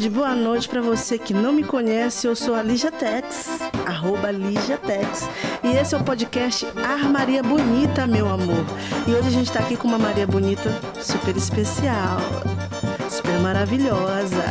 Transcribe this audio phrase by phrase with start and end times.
[0.00, 2.26] tarde, boa noite para você que não me conhece.
[2.26, 5.28] Eu sou a Lígia Tex, arroba Lígia Tex.
[5.62, 8.64] E esse é o podcast Armaria Bonita, meu amor.
[9.06, 10.70] E hoje a gente tá aqui com uma Maria Bonita
[11.02, 12.18] super especial,
[13.10, 14.42] super maravilhosa.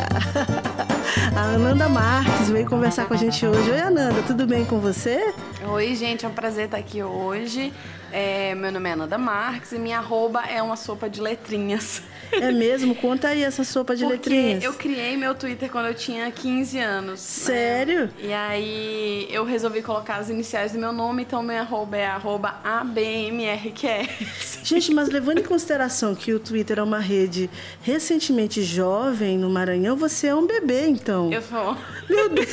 [1.35, 3.71] A Ananda Marques veio conversar com a gente hoje.
[3.71, 5.33] Oi, Ananda, tudo bem com você?
[5.67, 7.73] Oi, gente, é um prazer estar aqui hoje.
[8.11, 12.03] É, meu nome é Ananda Marques e minha arroba é uma sopa de letrinhas.
[12.31, 12.93] É mesmo?
[12.95, 14.63] Conta aí essa sopa de Porque letrinhas.
[14.63, 17.11] eu criei meu Twitter quando eu tinha 15 anos.
[17.11, 17.15] né?
[17.17, 18.09] Sério?
[18.19, 22.55] E aí eu resolvi colocar as iniciais do meu nome, então meu arroba é arroba
[22.63, 24.59] ABMRQS.
[24.63, 27.49] Gente, mas levando em consideração que o Twitter é uma rede
[27.81, 31.31] recentemente jovem no Maranhão, você é um bebê, então.
[31.31, 31.75] Eu sou.
[32.09, 32.49] Meu Deus!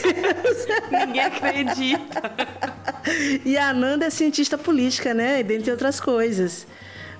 [0.90, 2.32] Ninguém acredita.
[3.44, 5.42] E a Ananda é cientista política, né?
[5.42, 6.66] Dentre outras coisas.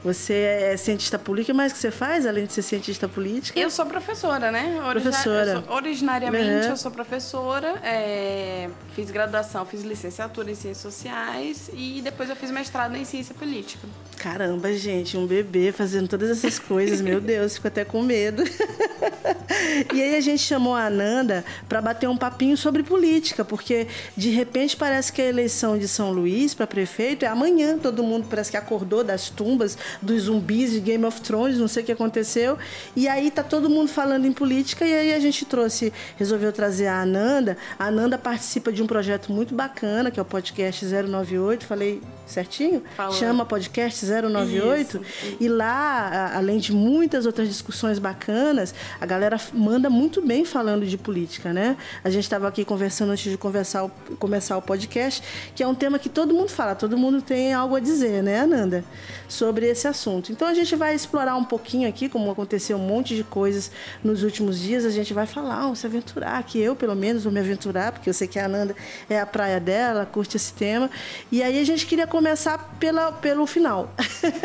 [0.07, 3.59] Você é cientista política, mas o que você faz além de ser cientista política?
[3.59, 4.81] Eu sou professora, né?
[4.87, 5.51] Origi- Professora.
[5.51, 6.71] eu sou- originariamente Uhum.
[6.71, 12.53] eu sou professora, é, fiz graduação, fiz licenciatura em ciências sociais e depois eu fiz
[12.53, 13.89] mestrado em ciência política.
[14.19, 18.43] Caramba, gente, um bebê fazendo todas essas coisas, meu Deus, fico até com medo.
[19.95, 23.87] e aí a gente chamou a Ananda para bater um papinho sobre política, porque
[24.17, 28.27] de repente parece que a eleição de São Luís para prefeito é amanhã, todo mundo
[28.29, 31.93] parece que acordou das tumbas, dos zumbis de Game of Thrones, não sei o que
[31.93, 32.59] aconteceu.
[32.97, 36.87] E aí tá todo mundo falando em política e aí a gente trouxe, resolveu trazer
[36.87, 37.57] a Ananda.
[37.79, 42.83] A Ananda participa de um projeto muito bacana, que é o podcast 098, falei certinho?
[42.97, 43.13] Falou.
[43.13, 45.01] Chama podcast 098
[45.41, 50.99] e lá, além de muitas outras discussões bacanas, a galera manda muito bem falando de
[50.99, 51.77] política, né?
[52.03, 55.23] A gente estava aqui conversando antes de conversar começar o podcast,
[55.55, 58.41] que é um tema que todo mundo fala, todo mundo tem algo a dizer, né,
[58.41, 58.85] Ananda?
[59.29, 60.33] Sobre esse assunto.
[60.33, 63.71] Então a gente vai explorar um pouquinho aqui, como aconteceu um monte de coisas
[64.03, 67.33] nos últimos dias, a gente vai falar, vamos se aventurar, que eu pelo menos vou
[67.33, 68.75] me aventurar, porque eu sei que a Ananda
[69.09, 70.91] é a praia dela, ela curte esse tema.
[71.31, 73.93] E aí a gente queria começar pela, pelo final.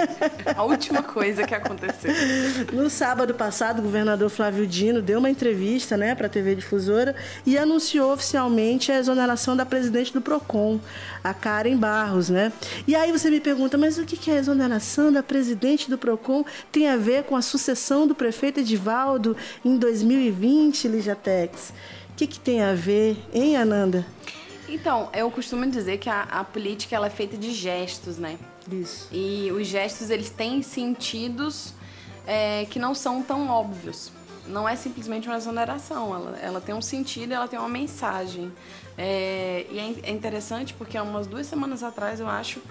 [0.54, 2.12] A última coisa que aconteceu.
[2.74, 7.16] No sábado passado, o governador Flávio Dino deu uma entrevista né, para a TV Difusora
[7.46, 10.82] e anunciou oficialmente a exoneração da presidente do PROCON,
[11.24, 12.30] a Karen Barros.
[12.30, 12.52] Né?
[12.86, 16.44] E aí você me pergunta, mas o que que a exoneração da presidente do PROCON
[16.74, 21.72] tem a ver com a sucessão do prefeito Edivaldo em 2020, Lígia Tex?
[22.10, 24.06] O que, que tem a ver, hein, Ananda?
[24.74, 28.38] Então, eu costumo dizer que a, a política ela é feita de gestos, né?
[28.72, 29.08] Isso.
[29.12, 31.74] E os gestos eles têm sentidos
[32.26, 34.12] é, que não são tão óbvios.
[34.48, 38.52] Não é simplesmente uma exoneração, ela, ela tem um sentido, ela tem uma mensagem.
[38.98, 42.62] É, e é é interessante porque há umas duas semanas atrás, eu acho,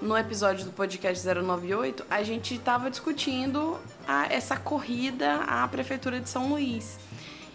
[0.00, 3.76] no episódio do podcast 098, a gente estava discutindo
[4.06, 6.98] a- essa corrida à Prefeitura de São Luís.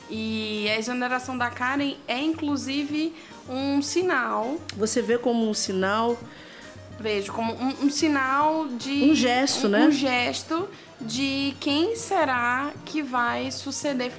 [0.09, 3.15] E a exoneração da Karen é inclusive
[3.49, 6.17] um sinal Você vê como um sinal
[6.99, 9.87] vejo como um, um sinal de Um gesto, um, né?
[9.87, 10.69] um gesto
[11.01, 14.11] de quem será que vai suceder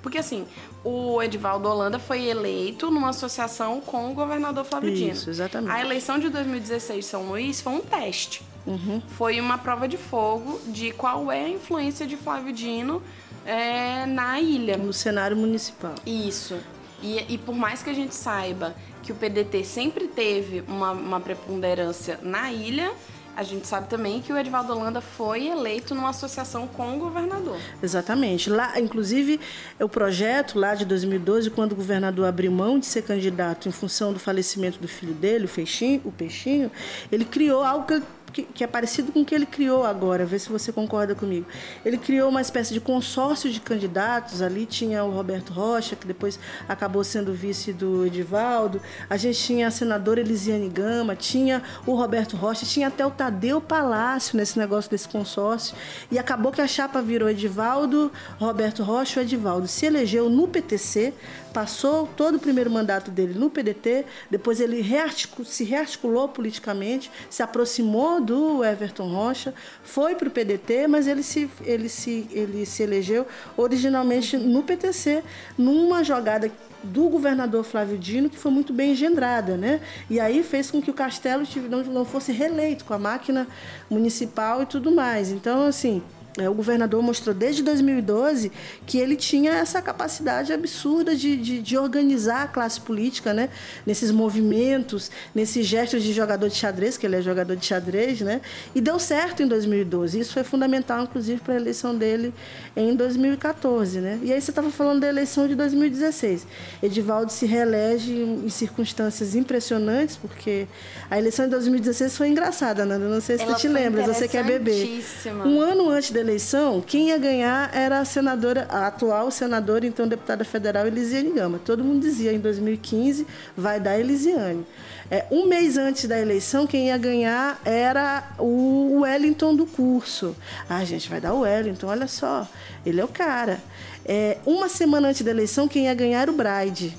[0.00, 0.46] porque assim
[0.84, 5.70] o Edivaldo Holanda foi eleito numa associação com o governador Flávio Dino Isso, exatamente.
[5.72, 9.02] a eleição de 2016 de São Luís foi um teste Uhum.
[9.18, 13.02] foi uma prova de fogo de qual é a influência de Flávio Dino
[13.44, 15.96] é, na ilha no cenário municipal.
[16.06, 16.56] isso.
[17.02, 21.20] E, e por mais que a gente saiba que o PDT sempre teve uma, uma
[21.20, 22.92] preponderância na ilha,
[23.34, 27.56] a gente sabe também que o Edivaldo Holanda foi eleito numa associação com o governador.
[27.82, 28.50] Exatamente.
[28.50, 29.40] Lá, inclusive,
[29.80, 34.12] o projeto lá de 2012, quando o governador abriu mão de ser candidato em função
[34.12, 36.70] do falecimento do filho dele, o Peixinho, o Peixinho
[37.10, 40.24] ele criou algo que, que, que é parecido com o que ele criou agora.
[40.24, 41.46] Vê se você concorda comigo.
[41.84, 44.42] Ele criou uma espécie de consórcio de candidatos.
[44.42, 46.38] Ali tinha o Roberto Rocha, que depois
[46.68, 48.80] acabou sendo vice do Edivaldo.
[49.08, 53.60] A gente tinha a senadora Elisiane Gama, tinha o Roberto Rocha, tinha até o Tadeu
[53.60, 55.76] Palácio nesse negócio desse consórcio.
[56.10, 59.68] E acabou que a chapa virou Edivaldo, Roberto Rocha o Edivaldo.
[59.68, 61.12] Se elegeu no PTC,
[61.52, 67.42] passou todo o primeiro mandato dele no PDT, depois ele rearticu- se rearticulou politicamente, se
[67.42, 72.82] aproximou do Everton Rocha, foi para o PDT, mas ele se, ele, se, ele se
[72.82, 73.26] elegeu
[73.56, 75.22] originalmente no PTC,
[75.56, 76.50] numa jogada
[76.82, 79.80] do governador Flávio Dino, que foi muito bem engendrada, né?
[80.10, 81.44] E aí fez com que o Castelo
[81.86, 83.46] não, fosse reeleito com a máquina
[83.88, 85.30] municipal e tudo mais.
[85.30, 86.02] Então, assim,
[86.38, 88.50] o governador mostrou desde 2012
[88.86, 93.50] que ele tinha essa capacidade absurda de, de, de, organizar a classe política, né?
[93.84, 98.40] Nesses movimentos, nesses gestos de jogador de xadrez, que ele é jogador de xadrez, né?
[98.74, 100.18] E deu certo em 2012.
[100.18, 102.32] Isso foi fundamental, inclusive, para a eleição dele
[102.74, 104.18] em 2014, né?
[104.22, 106.46] E aí você estava falando da eleição de 2016.
[106.82, 110.66] Edivaldo se reelege em circunstâncias impressionantes, porque
[111.10, 113.06] a eleição de 2016 foi engraçada, Nanda.
[113.06, 115.04] Não sei se Ela tu te lembra, você quer beber.
[115.44, 120.08] Um ano antes da eleição, quem ia ganhar era a senadora, a atual senadora, então
[120.08, 121.60] deputada federal, Elisiane Gama.
[121.62, 123.26] Todo mundo dizia em 2015
[123.56, 124.66] vai dar Elisiane.
[125.10, 130.34] É, um mês antes da eleição, quem ia ganhar era o Wellington do curso.
[130.66, 132.48] Ah, gente, vai dar o Wellington, olha só,
[132.86, 133.60] ele é o cara.
[134.06, 136.96] É, uma semana antes da eleição, quem ia ganhar era o Bride,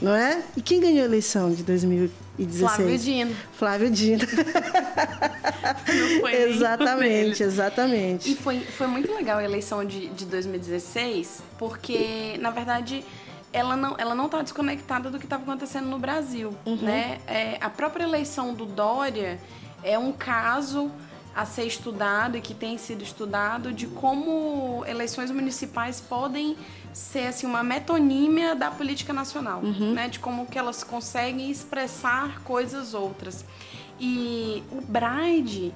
[0.00, 0.42] não é?
[0.56, 2.60] E quem ganhou a eleição de 2016?
[2.60, 3.36] Flávio Dino.
[3.52, 4.26] Flávio Dino.
[5.86, 8.32] Não foi exatamente, exatamente.
[8.32, 13.04] E foi, foi muito legal a eleição de, de 2016, porque, na verdade,
[13.52, 16.76] ela não ela não está desconectada do que estava acontecendo no Brasil, uhum.
[16.76, 17.18] né?
[17.26, 19.40] É, a própria eleição do Dória
[19.82, 20.90] é um caso
[21.34, 26.56] a ser estudado e que tem sido estudado de como eleições municipais podem
[26.92, 29.92] ser assim uma metonímia da política nacional, uhum.
[29.92, 30.08] né?
[30.08, 33.44] De como que elas conseguem expressar coisas outras.
[33.98, 35.74] E o Braide,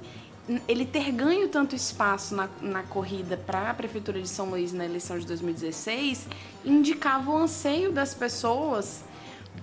[0.67, 4.85] ele ter ganho tanto espaço na, na corrida para a Prefeitura de São Luís na
[4.85, 6.27] eleição de 2016
[6.63, 9.03] indicava o anseio das pessoas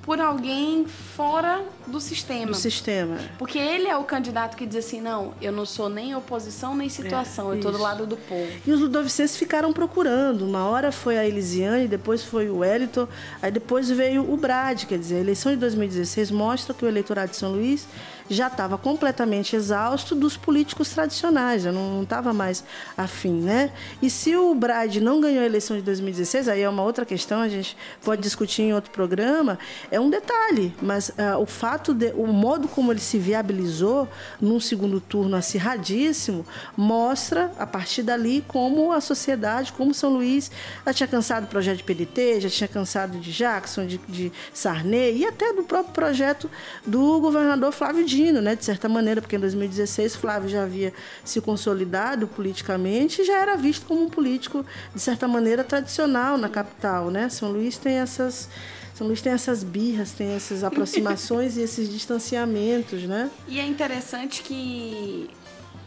[0.02, 2.46] por alguém fora do sistema.
[2.46, 3.18] Do sistema.
[3.38, 6.88] Porque ele é o candidato que diz assim: não, eu não sou nem oposição nem
[6.88, 8.50] situação, é, eu estou do lado do povo.
[8.66, 10.44] E os ludovicenses ficaram procurando.
[10.44, 13.06] Uma hora foi a Elisiane, depois foi o Wellington,
[13.40, 14.84] aí depois veio o Brad.
[14.84, 17.86] Quer dizer, a eleição de 2016 mostra que o eleitorado de São Luís
[18.32, 22.64] já estava completamente exausto dos políticos tradicionais, já não estava mais
[22.96, 23.72] afim, né?
[24.00, 27.40] E se o Brad não ganhou a eleição de 2016, aí é uma outra questão,
[27.40, 29.58] a gente pode discutir em outro programa,
[29.90, 34.08] é um detalhe, mas uh, o fato de, o modo como ele se viabilizou
[34.40, 36.44] num segundo turno acirradíssimo,
[36.76, 40.50] mostra a partir dali como a sociedade, como São Luís
[40.86, 45.18] já tinha cansado do projeto de PDT, já tinha cansado de Jackson, de, de Sarney
[45.18, 46.50] e até do próprio projeto
[46.86, 50.92] do governador Flávio Dino, né, de certa maneira, porque em 2016 Flávio já havia
[51.24, 54.64] se consolidado politicamente e já era visto como um político,
[54.94, 57.10] de certa maneira, tradicional na capital.
[57.10, 57.28] Né?
[57.28, 58.48] São Luís tem essas.
[58.94, 63.30] São Luís tem essas birras, tem essas aproximações e esses distanciamentos, né?
[63.48, 65.30] E é interessante que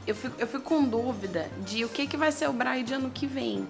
[0.08, 2.94] eu fico, eu fico com dúvida de o que, que vai ser o Braille de
[2.94, 3.68] ano que vem.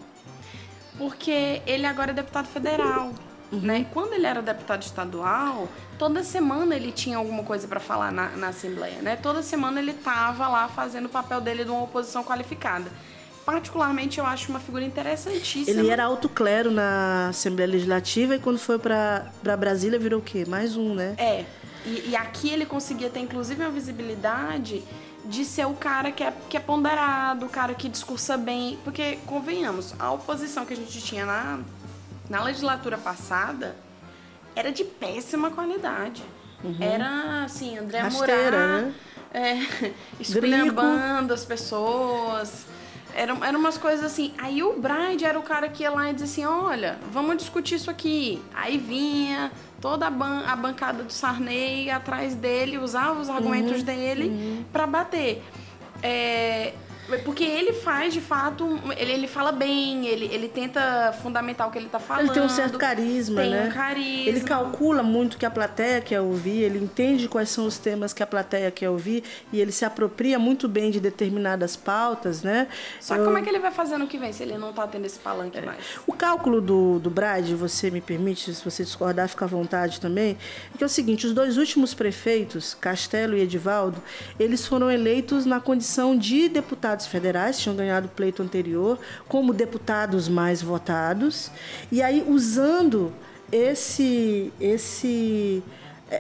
[0.98, 3.14] Porque ele agora é deputado federal.
[3.52, 3.60] Uhum.
[3.60, 3.86] Né?
[3.94, 8.48] Quando ele era deputado estadual, toda semana ele tinha alguma coisa para falar na, na,
[8.50, 9.02] Assembleia.
[9.02, 9.16] Né?
[9.16, 12.90] Toda semana ele estava lá fazendo o papel dele de uma oposição qualificada.
[13.46, 15.80] Particularmente, eu acho uma figura interessantíssima.
[15.80, 20.46] Ele era alto clero na Assembleia Legislativa e quando foi para Brasília virou o quê?
[20.48, 21.14] Mais um, né?
[21.18, 21.46] É.
[21.86, 24.84] E, e, aqui ele conseguia ter, inclusive, uma visibilidade
[25.24, 28.80] de ser o cara que é, que é ponderado, o cara que discursa bem.
[28.84, 31.60] Porque, convenhamos, a oposição que a gente tinha na
[32.30, 33.76] na legislatura passada
[34.56, 36.24] era de péssima qualidade.
[36.64, 36.78] Uhum.
[36.80, 38.94] Era assim, André Rasteira, né?
[39.34, 42.66] é, esculhambando as pessoas.
[43.14, 44.34] Eram, eram umas coisas assim.
[44.38, 47.76] Aí o Bride era o cara que ia lá e dizia assim: olha, vamos discutir
[47.76, 48.42] isso aqui.
[48.54, 53.84] Aí vinha toda a, ban a bancada do Sarney atrás dele, usava os argumentos uhum,
[53.84, 54.66] dele uhum.
[54.72, 55.44] para bater.
[56.02, 56.74] É,
[57.24, 61.78] porque ele faz, de fato, ele, ele fala bem, ele, ele tenta fundamentar o que
[61.78, 62.26] ele tá falando.
[62.26, 63.62] Ele tem um certo carisma, tem né?
[63.62, 64.30] Tem um carisma.
[64.30, 68.14] Ele calcula muito o que a plateia quer ouvir, ele entende quais são os temas
[68.14, 72.68] que a plateia quer ouvir e ele se apropria muito bem de determinadas pautas, né?
[73.00, 73.26] Só que Eu...
[73.26, 75.20] como é que ele vai fazer no que vem se ele não tá tendo esse
[75.20, 75.62] palanque é.
[75.62, 75.84] mais?
[76.08, 80.38] O cálculo do, do Brad, você me permite, se você discordar, fica à vontade também,
[80.74, 84.02] é que é o seguinte, os dois últimos prefeitos, Castelo e Edivaldo,
[84.40, 88.98] eles foram eleitos na condição de deputados deputados federais, tinham ganhado o pleito anterior,
[89.28, 91.52] como deputados mais votados.
[91.92, 93.12] E aí, usando
[93.52, 95.62] esse, esse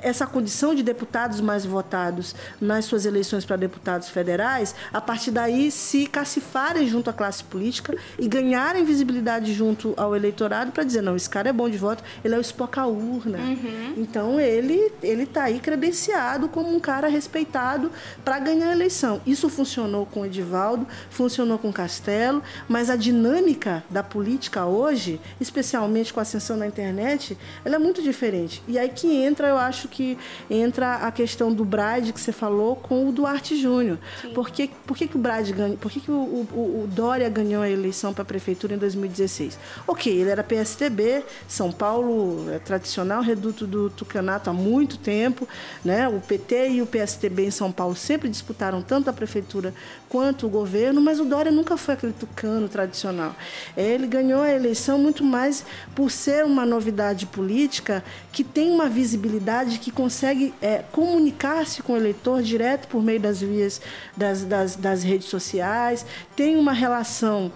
[0.01, 5.71] essa condição de deputados mais votados nas suas eleições para deputados federais, a partir daí
[5.71, 11.15] se cacifarem junto à classe política e ganharem visibilidade junto ao eleitorado para dizer, não,
[11.15, 13.37] esse cara é bom de voto, ele é o espoca urna.
[13.37, 13.93] Uhum.
[13.97, 17.91] Então ele ele está aí credenciado como um cara respeitado
[18.23, 19.21] para ganhar a eleição.
[19.25, 26.19] Isso funcionou com Edivaldo, funcionou com Castelo, mas a dinâmica da política hoje, especialmente com
[26.19, 28.63] a ascensão da internet, ela é muito diferente.
[28.67, 30.17] E aí que entra, eu acho, acho que
[30.49, 33.97] entra a questão do Brade que você falou com o Duarte Júnior.
[34.33, 35.77] Por que, por que, que o Brade ganhou?
[35.77, 39.57] Por que, que o, o, o Dória ganhou a eleição para a prefeitura em 2016?
[39.87, 45.47] Ok, ele era PSTB, São Paulo é tradicional, reduto do Tucanato há muito tempo,
[45.83, 46.07] né?
[46.07, 49.73] O PT e o PSTB em São Paulo sempre disputaram tanto a prefeitura
[50.09, 53.35] quanto o governo, mas o Dória nunca foi aquele tucano tradicional.
[53.75, 59.64] Ele ganhou a eleição muito mais por ser uma novidade política que tem uma visibilidade,
[59.77, 63.81] que consegue é, comunicar-se com o eleitor direto por meio das vias
[64.15, 66.05] das, das, das redes sociais,
[66.35, 67.51] tem uma relação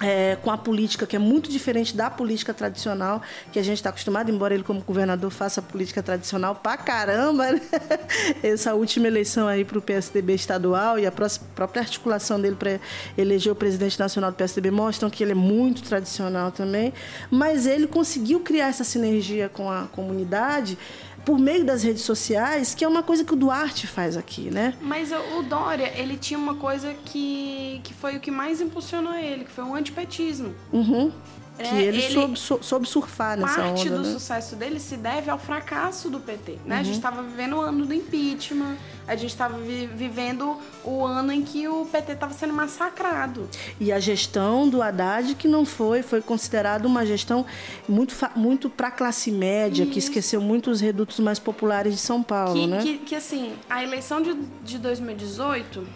[0.00, 3.22] é, com a política que é muito diferente da política tradicional
[3.52, 7.52] que a gente está acostumado, embora ele como governador faça política tradicional pra caramba.
[7.52, 7.60] Né?
[8.42, 12.80] Essa última eleição aí para o PSDB estadual e a própria articulação dele para
[13.16, 16.92] eleger o presidente nacional do PSDB mostram que ele é muito tradicional também,
[17.30, 20.76] mas ele conseguiu criar essa sinergia com a comunidade
[21.24, 24.74] por meio das redes sociais, que é uma coisa que o Duarte faz aqui, né?
[24.80, 29.44] Mas o Dória, ele tinha uma coisa que, que foi o que mais impulsionou ele,
[29.44, 30.54] que foi o antipetismo.
[30.72, 31.10] Uhum.
[31.56, 33.74] Que é, ele, ele soube, soube, surfar nessa parte onda.
[33.74, 34.12] Parte do né?
[34.12, 36.58] sucesso dele se deve ao fracasso do PT.
[36.64, 36.74] Né?
[36.74, 36.80] Uhum.
[36.80, 41.30] A gente estava vivendo o ano do impeachment, a gente estava vi vivendo o ano
[41.30, 43.48] em que o PT estava sendo massacrado.
[43.78, 47.46] E a gestão do Haddad, que não foi, foi considerada uma gestão
[47.88, 49.92] muito, muito para a classe média, Isso.
[49.92, 52.54] que esqueceu muito os redutos mais populares de São Paulo.
[52.54, 52.82] Que, né?
[52.82, 54.34] que, que assim, a eleição de,
[54.64, 55.86] de 2018,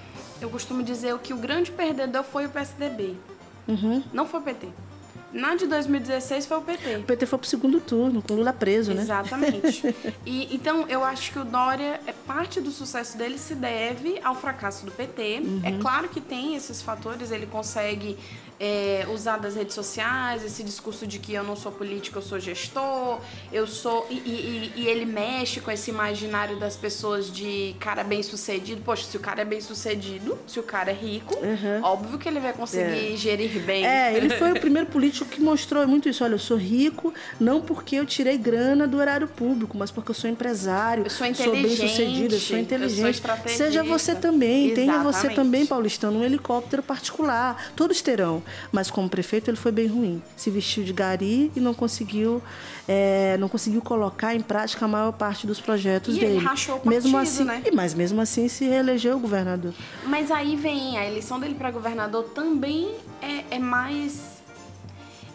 [0.40, 3.16] eu costumo dizer que o grande perdedor foi o PSDB.
[3.66, 4.04] Uhum.
[4.12, 4.68] Não foi o PT.
[5.32, 6.97] Na de 2016 foi o PT.
[6.97, 9.02] O PT foi pro segundo turno, com Lula preso, né?
[9.02, 9.94] Exatamente.
[10.25, 14.35] e, então, eu acho que o Dória, é parte do sucesso dele se deve ao
[14.35, 15.40] fracasso do PT.
[15.42, 15.61] Uhum.
[15.64, 18.16] É claro que tem esses fatores, ele consegue
[18.60, 22.40] é, usar das redes sociais, esse discurso de que eu não sou político, eu sou
[22.40, 23.20] gestor,
[23.52, 24.06] eu sou.
[24.10, 28.82] E, e, e, ele mexe com esse imaginário das pessoas de cara bem sucedido.
[28.84, 31.82] Poxa, se o cara é bem sucedido, se o cara é rico, uhum.
[31.82, 33.16] óbvio que ele vai conseguir é.
[33.16, 33.86] gerir bem.
[33.86, 36.24] É, ele foi o primeiro político que mostrou muito isso.
[36.24, 40.14] Olha, eu sou rico não porque eu tirei grana do horário público, mas porque eu
[40.14, 43.22] sou empresário, eu sou, sou bem sucedido, eu sou inteligente.
[43.24, 44.74] Eu sou Seja você também, Exatamente.
[44.74, 47.70] tenha você também, paulistano, um helicóptero particular.
[47.76, 50.22] Todos terão mas como prefeito ele foi bem ruim.
[50.36, 52.42] Se vestiu de gari e não conseguiu,
[52.86, 56.36] é, não conseguiu colocar em prática a maior parte dos projetos e dele.
[56.36, 57.62] Ele rachou o partido, mesmo assim, né?
[57.72, 59.72] Mas mesmo assim se reelegeu governador.
[60.04, 64.38] Mas aí vem a eleição dele para governador também é, é mais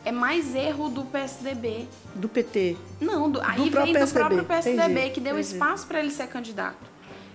[0.05, 1.87] é mais erro do PSDB.
[2.13, 2.75] Do PT?
[2.99, 5.53] Não, do, aí do vem do próprio PSDB, entendi, que deu entendi.
[5.53, 6.92] espaço para ele ser candidato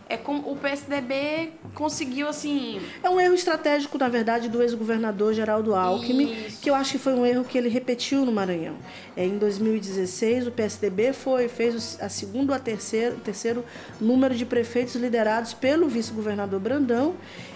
[0.09, 2.81] é como o PSDB conseguiu assim.
[3.03, 6.61] É um erro estratégico, na verdade, do ex-governador Geraldo Alckmin, Isso.
[6.63, 8.77] que eu acho que foi um erro que ele repetiu no Maranhão.
[9.17, 13.65] É, em 2016, o PSDB foi, fez a segundo a terceiro, terceiro
[14.01, 17.15] número de prefeitos liderados pelo vice-governador Brandão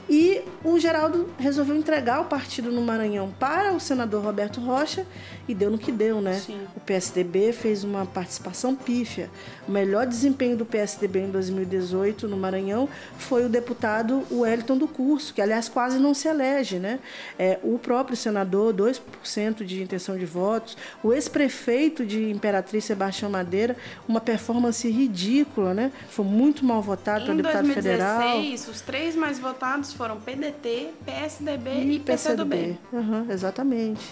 [0.08, 5.06] e o Geraldo resolveu entregar o partido no Maranhão para o senador Roberto Rocha
[5.48, 6.34] e deu no que deu, né?
[6.34, 6.60] Sim.
[6.76, 9.30] O PSDB fez uma participação pífia.
[9.66, 15.32] O melhor desempenho do PSDB em 2018 no Maranhão foi o deputado Wellington do Curso,
[15.32, 16.98] que aliás quase não se elege, né?
[17.38, 20.76] É, o próprio senador, 2% de intenção de votos.
[21.02, 23.76] O ex-prefeito de Imperatriz Sebastião Madeira,
[24.08, 25.92] uma performance ridícula, né?
[26.08, 28.20] Foi muito mal votado para deputado 2016, federal.
[28.20, 32.78] Em 2016, os três mais votados foram PDT, PSDB e, e PCdoB.
[32.92, 34.02] Uhum, exatamente.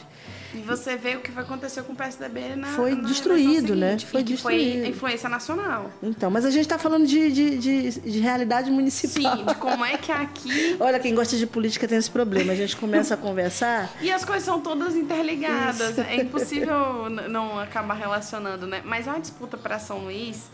[0.53, 3.97] E você vê o que aconteceu com o PSDB na Foi na destruído, né?
[3.99, 4.81] Foi destruído.
[4.81, 5.91] Foi influência nacional.
[6.03, 9.37] Então, mas a gente está falando de, de, de, de, realidade municipal.
[9.37, 10.77] Sim, de como é que aqui.
[10.81, 12.53] Olha, quem gosta de política tem esse problema.
[12.53, 13.91] A gente começa a conversar.
[14.03, 15.91] e as coisas são todas interligadas.
[15.91, 16.01] Isso.
[16.01, 18.83] É impossível não acabar relacionando, né?
[18.85, 20.51] Mas a disputa para São Luís.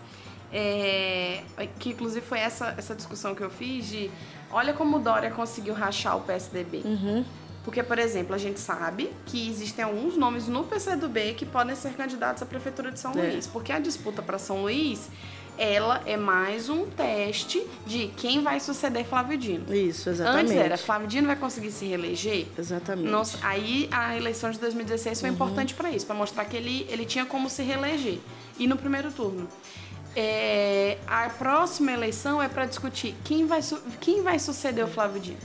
[0.53, 1.43] É,
[1.81, 4.11] que inclusive foi essa, essa discussão que eu fiz de
[4.51, 6.83] Olha como o Dória conseguiu rachar o PSDB.
[6.85, 7.25] Uhum.
[7.65, 11.95] Porque, por exemplo, a gente sabe que existem alguns nomes no PCdoB que podem ser
[11.95, 13.23] candidatos à Prefeitura de São é.
[13.23, 13.49] Luís.
[13.49, 15.09] Porque a disputa para São Luís,
[15.59, 19.75] ela é mais um teste de quem vai suceder Flávio Dino.
[19.75, 20.53] Isso, exatamente.
[20.53, 22.47] Antes era, Flávio Dino vai conseguir se reeleger?
[22.57, 23.09] Exatamente.
[23.09, 25.35] Nossa, aí a eleição de 2016 foi uhum.
[25.35, 28.21] importante para isso, para mostrar que ele, ele tinha como se reeleger.
[28.59, 29.49] E no primeiro turno.
[30.19, 33.61] É, a próxima eleição é para discutir quem vai,
[34.01, 35.37] quem vai suceder o Flávio Dino.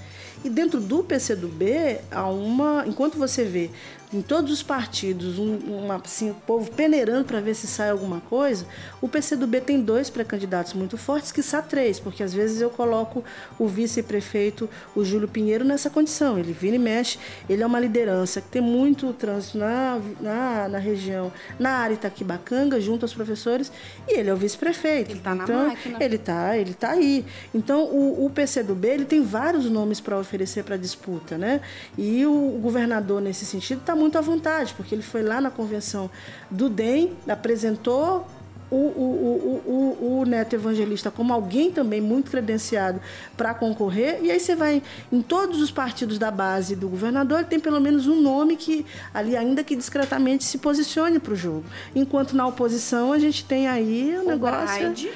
[0.46, 2.86] E dentro do PCdoB, há uma.
[2.88, 3.70] Enquanto você vê
[4.14, 8.20] em todos os partidos, um, uma, assim, o povo peneirando para ver se sai alguma
[8.22, 8.66] coisa,
[9.02, 13.24] o PCdoB tem dois pré-candidatos muito fortes, que são três, porque às vezes eu coloco
[13.58, 16.38] o vice-prefeito, o Júlio Pinheiro, nessa condição.
[16.38, 20.78] Ele vira e mexe, ele é uma liderança que tem muito trânsito na, na, na
[20.78, 23.72] região, na área Itaquibacanga, junto aos professores,
[24.08, 25.12] e ele é o vice-prefeito.
[25.12, 25.98] Ele está então, na máquina.
[26.04, 27.26] Ele está ele tá aí.
[27.54, 31.62] Então, o, o PCdoB ele tem vários nomes para oferecer para disputa, né?
[31.98, 35.52] E o, o governador, nesse sentido, está muito à vontade, porque ele foi lá na
[35.52, 36.10] convenção
[36.50, 38.28] do DEM, apresentou
[38.72, 43.02] o, o, o, o, Neto Evangelista como alguém também muito credenciado
[43.36, 44.82] para concorrer, e aí você vai
[45.12, 49.36] em todos os partidos da base do governador, tem pelo menos um nome que ali,
[49.36, 51.66] ainda que discretamente, se posicione para o jogo.
[51.94, 54.86] Enquanto na oposição a gente tem aí o, negócio.
[54.86, 55.12] Bride.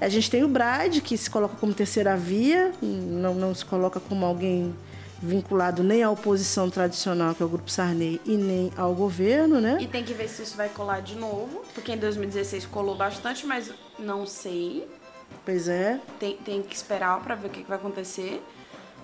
[0.00, 3.98] A gente tem o Bride, que se coloca como terceira via, não, não se coloca
[3.98, 4.74] como alguém
[5.22, 9.78] vinculado nem à oposição tradicional, que é o Grupo Sarney, e nem ao governo, né?
[9.80, 13.46] E tem que ver se isso vai colar de novo, porque em 2016 colou bastante,
[13.46, 14.86] mas não sei.
[15.44, 16.00] Pois é.
[16.18, 18.42] Tem, tem que esperar para ver o que, que vai acontecer.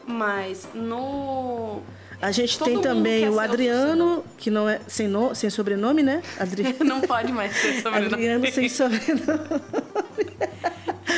[0.07, 1.83] Mas no.
[2.21, 6.03] A gente Todo tem também o ser Adriano, que não é sem, no, sem sobrenome,
[6.03, 6.23] né?
[6.39, 6.77] Adri...
[6.85, 8.15] não pode mais ter sobrenome.
[8.15, 9.41] Adriano sem sobrenome.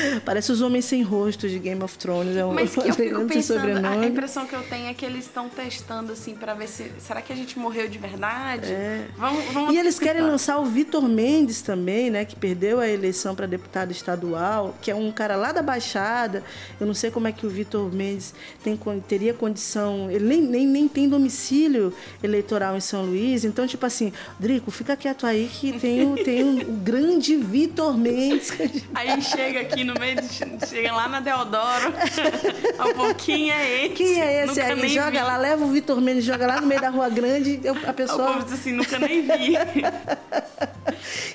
[0.24, 2.36] Parece os homens sem rosto de Game of Thrones.
[2.36, 5.24] É um Mas eu fico Adriano pensando, a impressão que eu tenho é que eles
[5.24, 8.68] estão testando assim para ver se será que a gente morreu de verdade?
[9.16, 9.72] Vamos, vamos É.
[9.74, 12.24] E eles querem lançar o Vitor Mendes também, né?
[12.24, 16.42] Que perdeu a eleição para deputado estadual, que é um cara lá da Baixada.
[16.80, 20.10] Eu não sei como é que o Vitor Mendes tem, teria condição.
[20.10, 23.44] Ele nem, nem, nem tem domicílio eleitoral em São Luís.
[23.44, 27.96] Então, tipo assim, Drico, fica quieto aí que tem o, tem o, o grande Vitor
[27.98, 28.52] Mendes.
[28.94, 31.92] Aí chega aqui no meio, de, chega lá na Deodoro,
[32.90, 33.94] um pouquinho é esse.
[33.94, 34.88] Quem é esse Nunca aí?
[34.88, 35.16] Joga vi.
[35.18, 37.60] lá, leva o Vitor Mendes, joga lá no meio da Rua Grande.
[37.64, 38.32] eu- a O pessoa.
[38.34, 39.54] povo diz assim, nunca nem vi.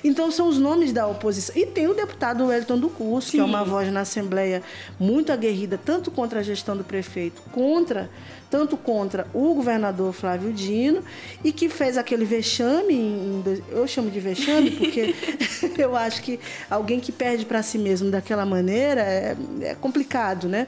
[0.04, 1.54] Então são os nomes da oposição.
[1.56, 3.70] E tem o deputado Wellington do Curso, que é uma Sim.
[3.70, 4.62] voz na Assembleia
[4.98, 8.08] muito aguerrida, tanto contra a gestão do prefeito, contra,
[8.50, 11.02] tanto contra o governador Flávio Dino,
[11.44, 15.14] e que fez aquele vexame, em eu chamo de vexame porque
[15.78, 16.38] eu acho que
[16.70, 20.66] alguém que perde para si mesmo daquela maneira é, é complicado, né?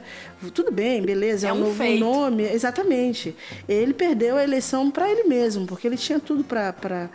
[0.53, 1.99] Tudo bem, beleza, é, É um, um novo feito.
[1.99, 3.35] nome, exatamente.
[3.67, 7.09] Ele perdeu a eleição para ele mesmo, porque ele tinha tudo para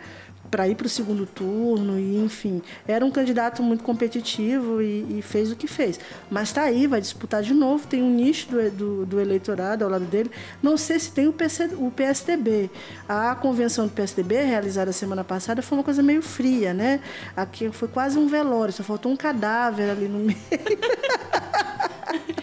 [0.49, 5.21] para ir para o segundo turno e enfim era um candidato muito competitivo e, e
[5.21, 5.99] fez o que fez.
[6.29, 9.89] Mas está aí vai disputar de novo tem um nicho do, do, do eleitorado ao
[9.89, 10.31] lado dele.
[10.61, 12.69] Não sei se tem o, PC, o PSDB
[13.07, 16.99] a convenção do PSDB realizada semana passada foi uma coisa meio fria né?
[17.35, 20.37] Aqui foi quase um velório só faltou um cadáver ali no meio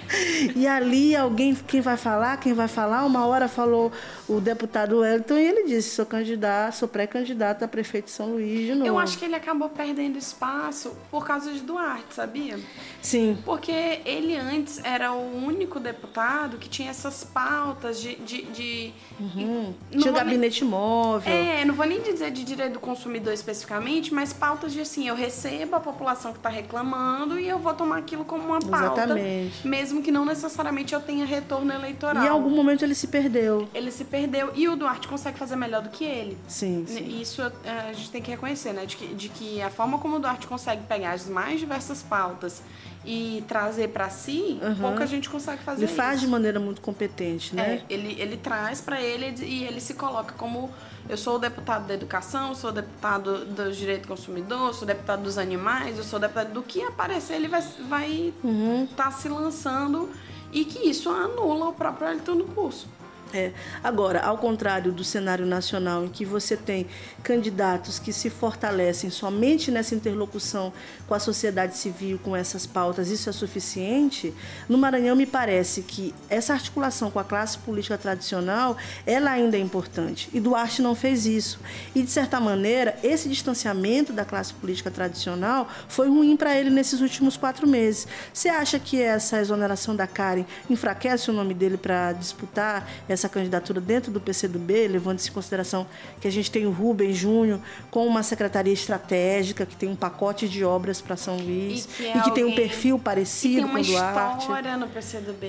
[0.54, 3.92] e ali alguém, quem vai falar, quem vai falar, uma hora falou
[4.28, 8.66] o deputado Wellington e ele disse, sou candidato, sou pré-candidato a prefeito de São Luís
[8.66, 8.86] de novo.
[8.86, 12.58] Eu acho que ele acabou perdendo espaço por causa de Duarte, sabia?
[13.00, 18.16] Sim, Porque ele antes era o único deputado que tinha essas pautas de.
[18.16, 19.74] de, de uhum.
[19.90, 21.32] tinha o vou nem- gabinete móvel.
[21.32, 25.14] É, não vou nem dizer de direito do consumidor especificamente, mas pautas de assim, eu
[25.14, 29.02] recebo a população que está reclamando e eu vou tomar aquilo como uma pauta.
[29.02, 29.66] Exatamente.
[29.66, 32.22] Mesmo que não necessariamente eu tenha retorno eleitoral.
[32.22, 33.68] E em algum momento ele se perdeu.
[33.74, 36.38] Ele se perdeu e o Duarte consegue fazer melhor do que ele.
[36.46, 37.20] Sim, sim.
[37.20, 38.86] Isso é, a gente tem que reconhecer, né?
[38.86, 42.62] De que, de que a forma como o Duarte consegue pegar as mais diversas pautas
[43.04, 44.74] e trazer para si, Uhum.
[44.76, 46.30] pouca gente consegue fazer Ele faz de isso.
[46.32, 47.82] maneira muito competente, né?
[47.88, 50.70] É, ele, ele traz para ele e ele se coloca como
[51.08, 55.36] eu sou deputado da educação, sou o deputado do direito do consumidor, sou deputado dos
[55.38, 58.86] animais, eu sou deputado do que aparecer, ele vai estar vai Uhum.
[58.96, 60.10] tá se lançando
[60.52, 62.88] e que isso anula o próprio Elton no curso.
[63.32, 63.50] É.
[63.82, 66.86] Agora, ao contrário do cenário nacional, em que você tem
[67.22, 70.72] candidatos que se fortalecem somente nessa interlocução
[71.08, 74.32] com a sociedade civil, com essas pautas, isso é suficiente?
[74.68, 79.60] No Maranhão, me parece que essa articulação com a classe política tradicional, ela ainda é
[79.60, 80.28] importante.
[80.32, 81.58] E Duarte não fez isso.
[81.94, 87.00] E, de certa maneira, esse distanciamento da classe política tradicional foi ruim para ele nesses
[87.00, 88.06] últimos quatro meses.
[88.32, 93.80] Você acha que essa exoneração da Karen enfraquece o nome dele para disputar essa candidatura
[93.80, 95.86] dentro do PCdoB, levando-se em consideração
[96.20, 97.60] que a gente tem o Rubem Júnior
[97.90, 102.06] com uma secretaria estratégica, que tem um pacote de obras para São Luís E que
[102.06, 104.40] é e que tem um perfil parecido tem uma com o Duarte.
[104.40, 105.46] história no PCdoB.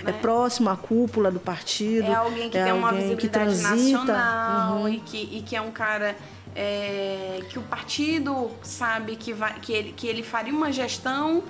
[0.00, 0.12] É né?
[0.20, 2.06] próximo à cúpula do partido.
[2.06, 3.98] É alguém que é tem uma alguém que visibilidade transita.
[3.98, 4.88] nacional Uhum.
[4.88, 6.16] e, que, e que é um cara
[6.54, 11.42] é, que o partido sabe que, vai, que, ele, que ele faria uma gestão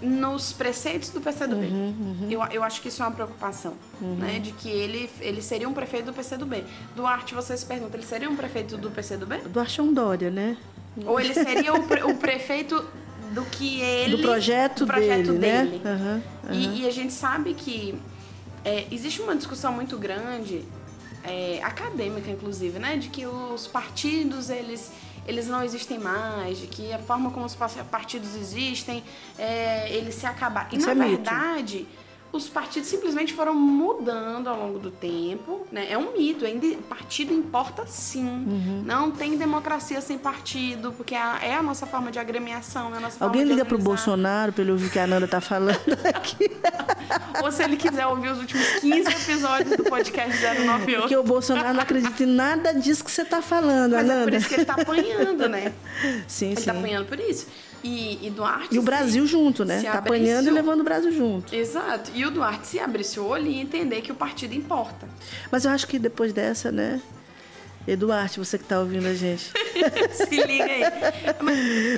[0.00, 1.66] nos preceitos do PCdoB.
[1.66, 2.28] Uhum, uhum.
[2.30, 4.16] Eu, eu acho que isso é uma preocupação, uhum.
[4.16, 4.38] né?
[4.38, 6.64] De que ele, ele seria um prefeito do PCdoB.
[6.96, 9.38] Duarte, você se pergunta, ele seria um prefeito do PCdoB?
[9.48, 10.56] Duarte é um Dória, né?
[11.04, 12.84] Ou ele seria o, pre, o prefeito
[13.32, 14.16] do que ele...
[14.16, 15.80] Do projeto, do projeto dele, dele.
[15.84, 16.22] Né?
[16.50, 17.96] E, e, a gente sabe que
[18.64, 20.64] é, existe uma discussão muito grande,
[21.22, 22.96] é, acadêmica inclusive, né?
[22.96, 24.90] De que os partidos, eles
[25.26, 29.02] eles não existem mais, de que a forma como os partidos existem,
[29.38, 30.68] é, eles se acabaram.
[30.72, 35.66] E, Isso na é verdade, mito os partidos simplesmente foram mudando ao longo do tempo,
[35.70, 35.90] né?
[35.90, 38.24] É um mito, ainda partido importa sim.
[38.24, 38.82] Uhum.
[38.84, 43.00] Não tem democracia sem partido, porque é a, é nossa forma de agremiação, é a
[43.00, 45.78] nossa Alguém liga pro Bolsonaro para ele ouvir o que a Nanda tá falando
[46.14, 46.50] aqui.
[47.42, 51.00] Ou se ele quiser ouvir os últimos 15 episódios do podcast 098.
[51.00, 54.20] Porque o Bolsonaro não acredita em nada disso que você tá falando, Mas Ananda.
[54.20, 55.72] é por isso que ele tá apanhando, né?
[56.28, 56.66] Sim, ele sim.
[56.66, 57.46] tá apanhando por isso.
[57.82, 58.74] E, e Duarte.
[58.74, 59.82] E o Brasil se, junto, né?
[59.82, 61.54] Tá apanhando e levando o Brasil junto.
[61.54, 62.10] Exato.
[62.14, 65.08] E o Duarte se abrisse o olho e entender que o partido importa.
[65.50, 67.00] Mas eu acho que depois dessa, né?
[67.88, 69.52] Eduardo, você que está ouvindo a gente.
[70.12, 70.82] Se liga aí.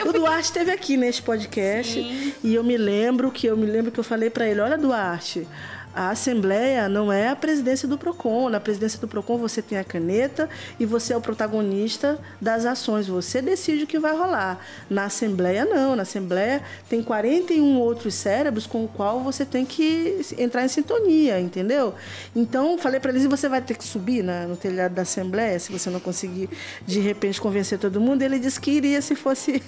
[0.06, 2.32] o Duarte esteve aqui neste podcast Sim.
[2.42, 5.46] e eu me lembro que eu me lembro que eu falei para ele, olha Duarte,
[5.94, 8.48] a Assembleia não é a presidência do PROCON.
[8.48, 10.48] Na presidência do PROCON você tem a caneta
[10.80, 13.06] e você é o protagonista das ações.
[13.08, 14.58] Você decide o que vai rolar.
[14.88, 15.94] Na Assembleia, não.
[15.94, 21.38] Na Assembleia tem 41 outros cérebros com o qual você tem que entrar em sintonia,
[21.38, 21.94] entendeu?
[22.34, 25.70] Então, falei para eles: você vai ter que subir na, no telhado da Assembleia se
[25.70, 26.48] você não conseguir,
[26.86, 28.22] de repente, convencer todo mundo.
[28.22, 29.62] Ele disse que iria se fosse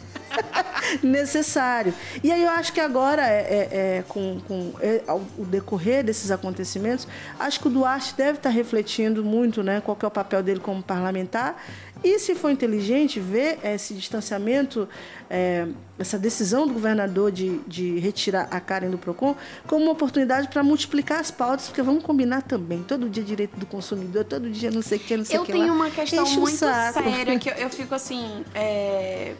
[1.02, 1.92] necessário.
[2.22, 5.02] E aí eu acho que agora, é, é, é com, com é,
[5.38, 7.06] o decorrer desse desses acontecimentos,
[7.38, 10.82] acho que o Duarte deve estar refletindo muito né, qual é o papel dele como
[10.82, 11.60] parlamentar.
[12.02, 14.86] E, se for inteligente, ver esse distanciamento,
[15.28, 15.66] é,
[15.98, 19.34] essa decisão do governador de, de retirar a Karen do PROCON,
[19.66, 22.82] como uma oportunidade para multiplicar as pautas, porque vamos combinar também.
[22.82, 25.52] Todo dia direito do consumidor, todo dia não sei o que, não sei o que.
[25.52, 25.72] Eu tenho lá.
[25.72, 28.44] uma questão Enche muito séria que eu, eu fico assim.
[28.54, 29.34] É,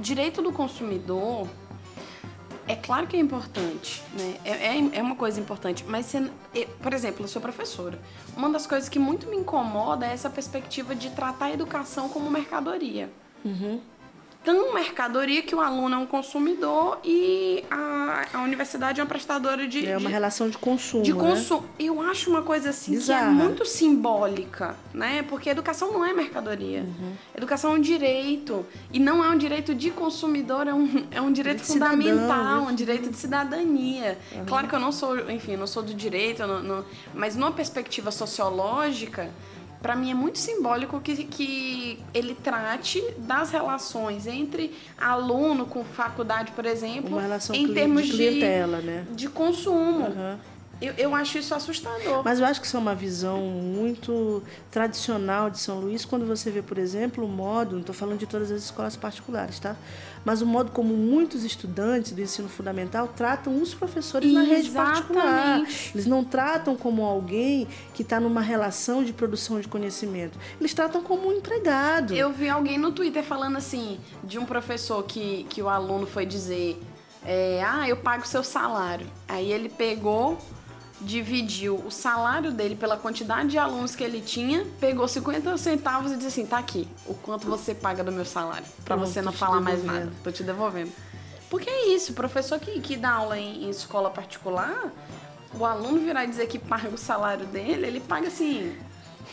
[0.00, 1.48] direito do consumidor
[2.68, 4.36] é claro que é importante, né?
[4.44, 6.30] É, é, é uma coisa importante, mas, você,
[6.82, 7.98] por exemplo, eu sou professora.
[8.36, 12.30] Uma das coisas que muito me incomoda é essa perspectiva de tratar a educação como
[12.30, 13.10] mercadoria.
[13.44, 13.80] Uhum
[14.44, 19.66] tão mercadoria que o aluno é um consumidor e a, a universidade é uma prestadora
[19.66, 19.86] de.
[19.86, 21.02] É uma de, relação de consumo.
[21.02, 21.20] De né?
[21.20, 21.62] consumo.
[21.62, 21.68] Né?
[21.78, 23.20] Eu acho uma coisa assim Bizarra.
[23.20, 25.22] que é muito simbólica, né?
[25.22, 26.80] Porque educação não é mercadoria.
[26.80, 27.12] Uhum.
[27.36, 28.64] Educação é um direito.
[28.92, 32.66] E não é um direito de consumidor, é um, é um direito de fundamental, cidadão,
[32.68, 34.18] um direito de cidadania.
[34.32, 34.44] Uhum.
[34.46, 38.10] Claro que eu não sou, enfim, não sou do direito, não, não, mas numa perspectiva
[38.10, 39.30] sociológica
[39.80, 46.52] para mim é muito simbólico que, que ele trate das relações entre aluno com faculdade,
[46.52, 47.18] por exemplo,
[47.52, 49.06] em termos de, clientela, né?
[49.10, 50.06] de consumo.
[50.06, 50.38] Uhum.
[50.80, 52.22] Eu, eu acho isso assustador.
[52.24, 56.50] Mas eu acho que isso é uma visão muito tradicional de São Luís, quando você
[56.50, 59.76] vê, por exemplo, o modo, não estou falando de todas as escolas particulares, tá?
[60.24, 64.50] Mas o modo como muitos estudantes do ensino fundamental tratam os professores Exatamente.
[64.50, 65.60] na rede particular.
[65.94, 70.38] Eles não tratam como alguém que está numa relação de produção de conhecimento.
[70.60, 72.14] Eles tratam como um empregado.
[72.14, 76.26] Eu vi alguém no Twitter falando assim, de um professor que, que o aluno foi
[76.26, 76.80] dizer.
[77.24, 79.06] É, ah, eu pago seu salário.
[79.26, 80.38] Aí ele pegou
[81.00, 86.16] dividiu o salário dele pela quantidade de alunos que ele tinha, pegou 50 centavos e
[86.16, 89.60] disse assim: tá aqui, o quanto você paga do meu salário, para você não falar
[89.60, 90.92] mais nada, tô te devolvendo.
[91.48, 94.92] Porque é isso, o professor que, que dá aula em, em escola particular,
[95.58, 98.76] o aluno virar e dizer que paga o salário dele, ele paga assim,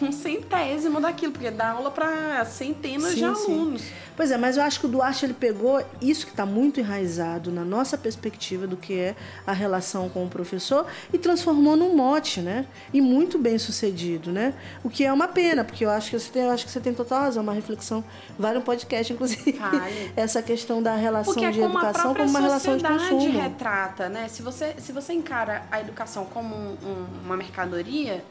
[0.01, 3.81] um centésimo daquilo, porque dá aula para centenas sim, de alunos.
[3.81, 3.93] Sim.
[4.15, 7.51] Pois é, mas eu acho que o Duarte ele pegou isso que está muito enraizado
[7.51, 12.39] na nossa perspectiva do que é a relação com o professor e transformou num mote,
[12.39, 12.65] né?
[12.93, 14.53] E muito bem sucedido, né?
[14.83, 16.79] O que é uma pena, porque eu acho que você tem, eu acho que você
[16.79, 18.03] tem total razão, uma reflexão,
[18.37, 20.11] vale um podcast, inclusive, vale.
[20.15, 23.39] essa questão da relação porque é de educação como uma relação de consumo.
[23.39, 24.27] retrata, né?
[24.27, 28.23] Se você, se você encara a educação como um, um, uma mercadoria,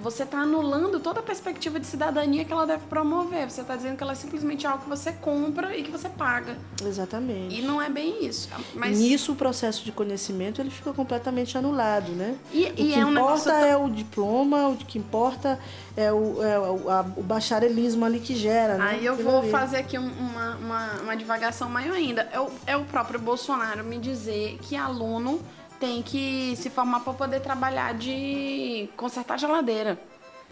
[0.00, 3.50] você está anulando toda a perspectiva de cidadania que ela deve promover.
[3.50, 6.56] Você está dizendo que ela é simplesmente algo que você compra e que você paga.
[6.84, 7.58] Exatamente.
[7.58, 8.48] E não é bem isso.
[8.74, 8.98] Mas...
[8.98, 12.36] Nisso o processo de conhecimento ele fica completamente anulado, né?
[12.52, 15.58] E, o que é um importa é o diploma, o que importa
[15.96, 18.90] é o, é o, a, o bacharelismo ali que gera, né?
[18.90, 22.28] Aí eu vou fazer aqui uma, uma, uma divagação maior ainda.
[22.32, 25.40] É o, é o próprio Bolsonaro me dizer que aluno
[25.78, 29.98] tem que se formar para poder trabalhar de consertar geladeira.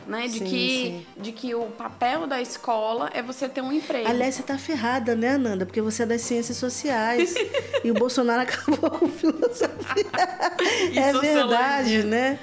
[0.07, 0.27] Né?
[0.27, 1.07] De, Sim, que, sim.
[1.17, 4.09] de que o papel da escola é você ter um emprego.
[4.09, 5.65] Aliás, você tá ferrada, né, Ananda?
[5.65, 7.35] Porque você é das ciências sociais.
[7.83, 10.05] e o Bolsonaro acabou com filosofia.
[10.95, 12.39] É verdade, né?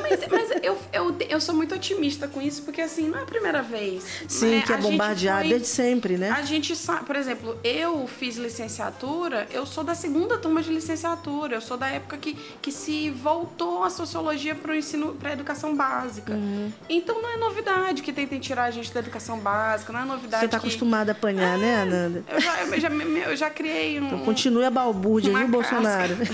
[0.00, 3.26] Mas, mas eu, eu, eu sou muito otimista com isso, porque assim, não é a
[3.26, 4.04] primeira vez.
[4.28, 4.62] Sim, né?
[4.62, 6.30] que é bombardeado desde sempre, né?
[6.30, 11.56] A gente sabe, por exemplo, eu fiz licenciatura, eu sou da segunda turma de licenciatura,
[11.56, 15.32] eu sou da época que, que se voltou a sociologia para o ensino, para a
[15.32, 16.32] educação básica.
[16.32, 16.69] Uhum.
[16.88, 20.42] Então não é novidade que tentem tirar a gente da educação básica, não é novidade
[20.44, 20.66] Você tá que...
[20.66, 22.24] acostumada a apanhar, né, Ananda?
[22.28, 24.06] Eu já, eu já, eu já criei um...
[24.06, 26.14] Então continue a balbúrdia, viu, Bolsonaro?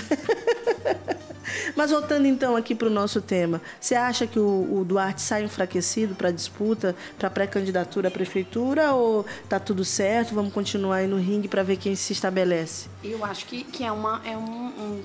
[1.75, 5.43] Mas voltando então aqui para o nosso tema, você acha que o, o Duarte sai
[5.45, 10.35] enfraquecido para a disputa, para a pré-candidatura à prefeitura ou tá tudo certo?
[10.35, 12.89] Vamos continuar aí no ringue para ver quem se estabelece?
[13.05, 14.21] Eu acho que, que é uma.
[14.25, 15.03] É um, um-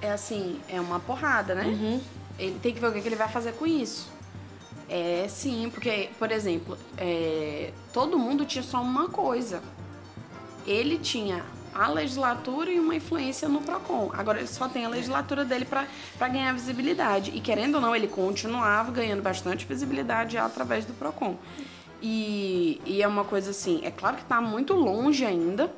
[0.00, 1.64] É assim, é uma porrada, né?
[1.66, 2.00] Uhum.
[2.38, 4.12] Ele tem que ver o que, ele vai fazer com isso.
[4.88, 9.62] É sim, porque, por exemplo, é, todo mundo tinha só uma coisa.
[10.66, 11.44] Ele tinha
[11.74, 14.10] a legislatura e uma influência no PROCON.
[14.12, 17.32] Agora ele só tem a legislatura dele para ganhar visibilidade.
[17.34, 21.36] E querendo ou não, ele continuava ganhando bastante visibilidade através do PROCON.
[22.00, 25.72] E, e é uma coisa assim, é claro que está muito longe ainda,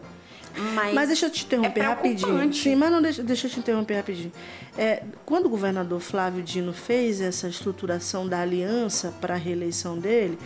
[0.75, 0.95] mas.
[0.95, 2.55] Mas deixa eu te interromper é rapidinho.
[2.55, 4.33] Sim, mas não deixa, deixa eu te interromper rapidinho.
[4.79, 10.39] É, quando o governador Flávio Dino fez essa estruturação da aliança para a reeleição dele,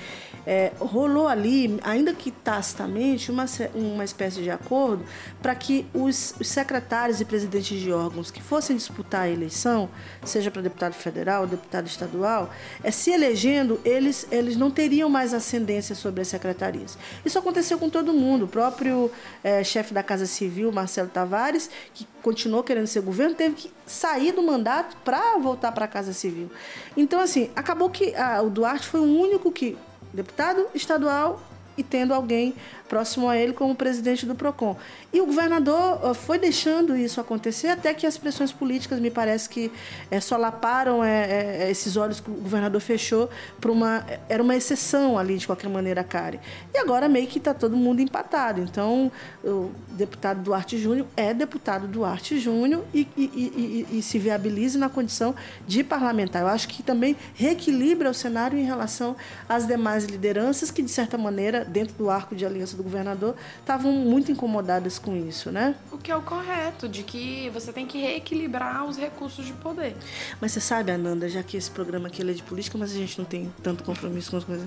[0.46, 3.44] é, rolou ali, ainda que tacitamente, uma,
[3.74, 5.04] uma espécie de acordo
[5.42, 9.88] para que os, os secretários e presidentes de órgãos que fossem disputar a eleição,
[10.24, 12.50] seja para deputado federal, deputado estadual,
[12.82, 16.96] é, se elegendo, eles, eles não teriam mais ascendência sobre as secretarias.
[17.24, 18.44] Isso aconteceu com todo mundo.
[18.44, 19.10] O próprio
[19.42, 24.32] eh, chefe da Casa Civil, Marcelo Tavares, que continuou querendo ser governo, teve que sair
[24.32, 26.50] do mandato para voltar para a Casa Civil.
[26.96, 29.76] Então, assim, acabou que ah, o Duarte foi o único que,
[30.12, 31.40] deputado estadual
[31.76, 32.54] e tendo alguém
[32.90, 34.76] próximo a ele como presidente do PROCON.
[35.12, 39.70] E o governador foi deixando isso acontecer até que as pressões políticas, me parece que
[40.10, 41.26] eh, solaparam eh,
[41.66, 44.04] eh, esses olhos que o governador fechou para uma...
[44.28, 46.38] Era uma exceção ali, de qualquer maneira, Karen.
[46.74, 48.60] E agora meio que está todo mundo empatado.
[48.60, 49.12] Então,
[49.44, 54.88] o deputado Duarte Júnior é deputado Duarte Júnior e- e- e- e se viabilize na
[54.88, 55.32] condição
[55.64, 56.42] de parlamentar.
[56.42, 59.14] Eu acho que também reequilibra o cenário em relação
[59.48, 63.92] às demais lideranças que, de certa maneira, dentro do arco de aliança do governador, estavam
[63.92, 65.74] muito incomodadas com isso, né?
[65.92, 69.94] O que é o correto, de que você tem que reequilibrar os recursos de poder.
[70.40, 73.18] Mas você sabe, Ananda, já que esse programa aqui é de política, mas a gente
[73.18, 74.66] não tem tanto compromisso com as coisas.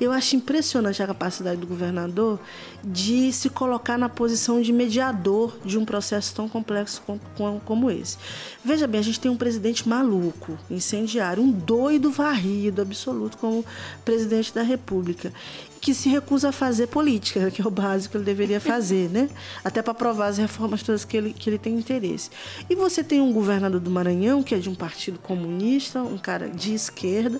[0.00, 2.40] Eu acho impressionante a capacidade do governador
[2.82, 7.90] de se colocar na posição de mediador de um processo tão complexo com- com- como
[7.90, 8.16] esse.
[8.64, 13.64] Veja bem, a gente tem um presidente maluco, incendiário, um doido varrido absoluto como
[14.04, 15.32] presidente da República.
[15.82, 19.28] Que se recusa a fazer política, que é o básico que ele deveria fazer, né?
[19.62, 22.30] Até para aprovar as reformas todas que ele, que ele tem interesse.
[22.70, 26.48] E você tem um governador do Maranhão, que é de um partido comunista, um cara
[26.48, 27.38] de esquerda,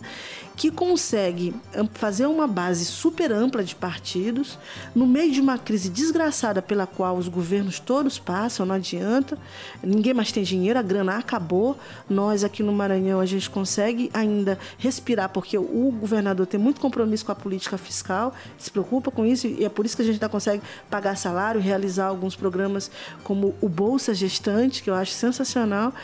[0.56, 1.54] que consegue
[1.94, 4.58] fazer uma base super ampla de partidos,
[4.94, 9.38] no meio de uma crise desgraçada pela qual os governos todos passam, não adianta,
[9.82, 11.78] ninguém mais tem dinheiro, a grana acabou.
[12.08, 17.24] Nós aqui no Maranhão a gente consegue ainda respirar, porque o governador tem muito compromisso
[17.24, 20.14] com a política fiscal, se preocupa com isso, e é por isso que a gente
[20.14, 22.90] ainda consegue pagar salário, realizar alguns programas
[23.24, 25.94] como o Bolsa Gestante, que eu acho sensacional,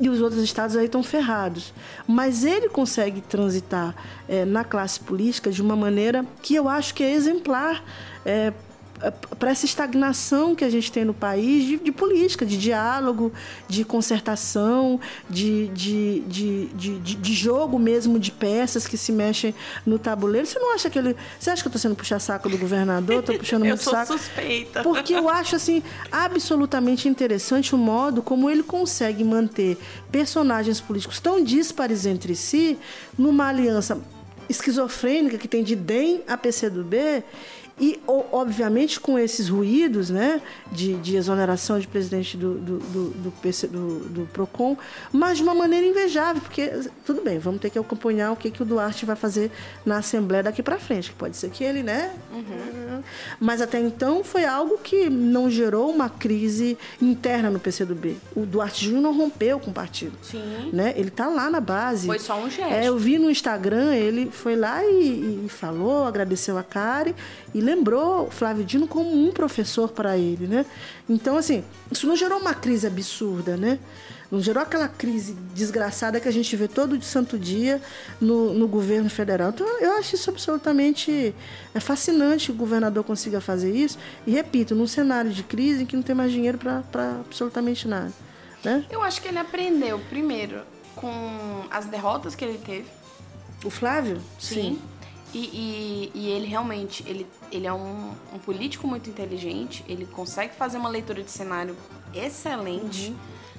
[0.00, 1.72] e os outros estados aí estão ferrados.
[2.06, 3.94] Mas ele consegue transitar
[4.28, 7.82] eh, na classe política de uma maneira que eu acho que é exemplar.
[8.24, 8.52] eh,
[9.38, 13.32] para essa estagnação que a gente tem no país de, de política, de diálogo,
[13.68, 19.54] de concertação, de, de, de, jogo mesmo de peças que se mexem
[19.86, 20.46] no tabuleiro.
[20.46, 21.16] Você não acha que ele.
[21.38, 23.20] Você acha que eu estou sendo puxa-saco do governador?
[23.20, 24.12] Estou puxando Eu muito sou saco.
[24.12, 24.82] suspeita.
[24.82, 29.78] Porque eu acho assim absolutamente interessante o modo como ele consegue manter
[30.10, 32.78] personagens políticos tão díspares entre si
[33.16, 34.00] numa aliança
[34.48, 37.22] esquizofrênica que tem de DEM a PCdoB
[37.80, 43.98] e, obviamente, com esses ruídos né, de, de exoneração de presidente do, do, do, do,
[44.08, 44.76] do, PROCON,
[45.12, 46.70] mas de uma maneira invejável, porque,
[47.04, 49.50] tudo bem, vamos ter que acompanhar o que, que o Duarte vai fazer
[49.84, 52.14] na Assembleia daqui para frente, que pode ser que ele, né?
[53.40, 58.16] Mas até então foi algo que não gerou uma crise interna no PCdoB.
[58.34, 60.16] O Duarte Júnior não rompeu com o partido.
[60.22, 60.70] Sim.
[60.72, 60.94] Né?
[60.96, 62.06] Ele está lá na base.
[62.06, 62.72] Foi só um gesto.
[62.72, 67.14] É, eu vi no Instagram, ele foi lá e, e falou, agradeceu a Karen
[67.54, 70.66] e lembrou Flávio Dino como um professor para ele, né?
[71.08, 73.78] Então, assim, isso não gerou uma crise absurda, né?
[74.30, 77.80] Não gerou aquela crise desgraçada que a gente vê todo santo dia
[78.20, 79.48] no, no governo federal.
[79.50, 81.34] Então, eu acho isso absolutamente
[81.74, 83.98] é fascinante que o governador consiga fazer isso.
[84.26, 86.82] E repito, num cenário de crise em que não tem mais dinheiro para
[87.20, 88.12] absolutamente nada.
[88.62, 88.84] Né?
[88.90, 90.60] Eu acho que ele aprendeu, primeiro,
[90.94, 92.86] com as derrotas que ele teve.
[93.64, 94.20] O Flávio?
[94.38, 94.54] Sim.
[94.54, 94.78] Sim.
[95.38, 100.52] E, e, e, ele realmente, ele, ele é um, um, político muito inteligente, ele consegue
[100.52, 101.76] fazer uma leitura de cenário
[102.12, 103.16] excelente, uhum.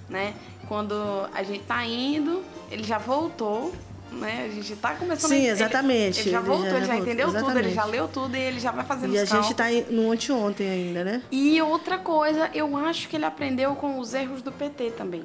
[0.10, 0.34] né?
[0.68, 0.94] Quando
[1.34, 3.74] a gente tá indo, ele já voltou,
[4.12, 4.48] né?
[4.50, 5.32] A gente tá começando...
[5.32, 6.20] Sim, exatamente.
[6.20, 7.56] Ele, ele já voltou, ele já, ele já entendeu exatamente.
[7.56, 10.12] tudo, ele já leu tudo e ele já vai fazendo E a gente tá no
[10.12, 11.24] anteontem ainda, né?
[11.32, 15.24] E outra coisa, eu acho que ele aprendeu com os erros do PT também.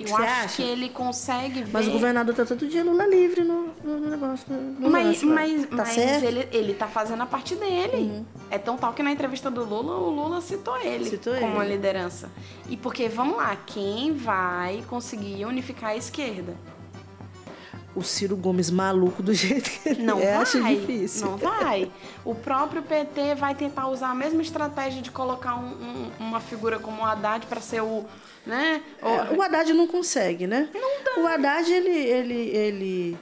[0.00, 0.56] Eu Você acho acha?
[0.56, 1.72] que ele consegue ver.
[1.72, 3.89] Mas o governador tá todo dia Lula livre no, no
[4.30, 4.46] negócio.
[4.78, 7.96] No mas mas, tá mas ele, ele tá fazendo a parte dele.
[7.96, 8.24] Uhum.
[8.50, 11.74] É tão tal que na entrevista do Lula, o Lula citou ele citou como ele.
[11.74, 12.30] liderança.
[12.68, 16.54] E porque, vamos lá, quem vai conseguir unificar a esquerda?
[17.94, 21.26] o Ciro Gomes maluco do jeito que ele não é, vai, acho difícil.
[21.26, 21.90] Não vai.
[22.24, 26.78] O próprio PT vai tentar usar a mesma estratégia de colocar um, um, uma figura
[26.78, 28.04] como o Haddad para ser o.
[28.46, 28.82] Né?
[29.02, 30.68] É, o Haddad não consegue, né?
[30.72, 31.20] Não dá.
[31.20, 33.18] O Haddad, ele, ele, ele,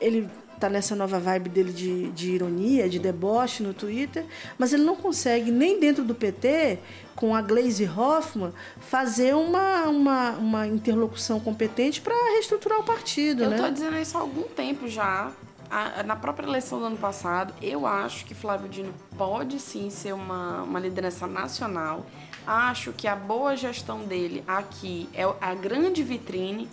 [0.00, 4.24] ele tá nessa nova vibe dele de, de ironia, de deboche no Twitter,
[4.58, 6.78] mas ele não consegue, nem dentro do PT,
[7.14, 13.44] com a Glaze Hoffman, fazer uma, uma, uma interlocução competente para reestruturar o partido.
[13.44, 13.56] Eu né?
[13.56, 15.32] tô dizendo isso há algum tempo já.
[16.06, 20.62] na própria eleição do ano passado, eu acho que Flávio Dino pode sim ser uma,
[20.62, 22.06] uma liderança nacional.
[22.46, 26.68] Acho que a boa gestão dele aqui é a grande vitrine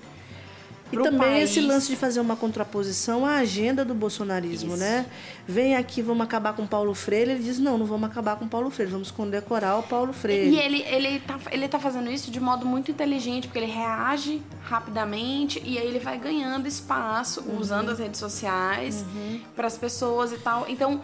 [0.91, 1.49] e também país.
[1.49, 4.77] esse lance de fazer uma contraposição à agenda do bolsonarismo, Isso.
[4.77, 5.05] né?
[5.47, 7.31] Vem aqui, vamos acabar com Paulo Freire.
[7.31, 10.49] Ele diz: não, não vamos acabar com Paulo Freire, vamos condecorar o Paulo Freire.
[10.49, 14.41] E ele, ele, tá, ele tá fazendo isso de modo muito inteligente, porque ele reage
[14.63, 17.59] rapidamente e aí ele vai ganhando espaço uhum.
[17.59, 19.41] usando as redes sociais uhum.
[19.55, 20.65] para as pessoas e tal.
[20.69, 21.01] Então,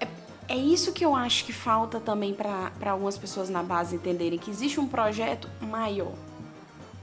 [0.00, 0.08] é,
[0.48, 4.50] é isso que eu acho que falta também para algumas pessoas na base entenderem que
[4.50, 6.12] existe um projeto maior.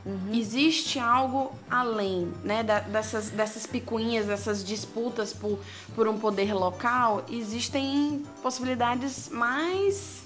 [0.07, 0.33] Uhum.
[0.33, 2.63] Existe algo além, né?
[2.63, 5.59] dessas, dessas picuinhas, dessas disputas por,
[5.93, 10.23] por um poder local, existem possibilidades mais,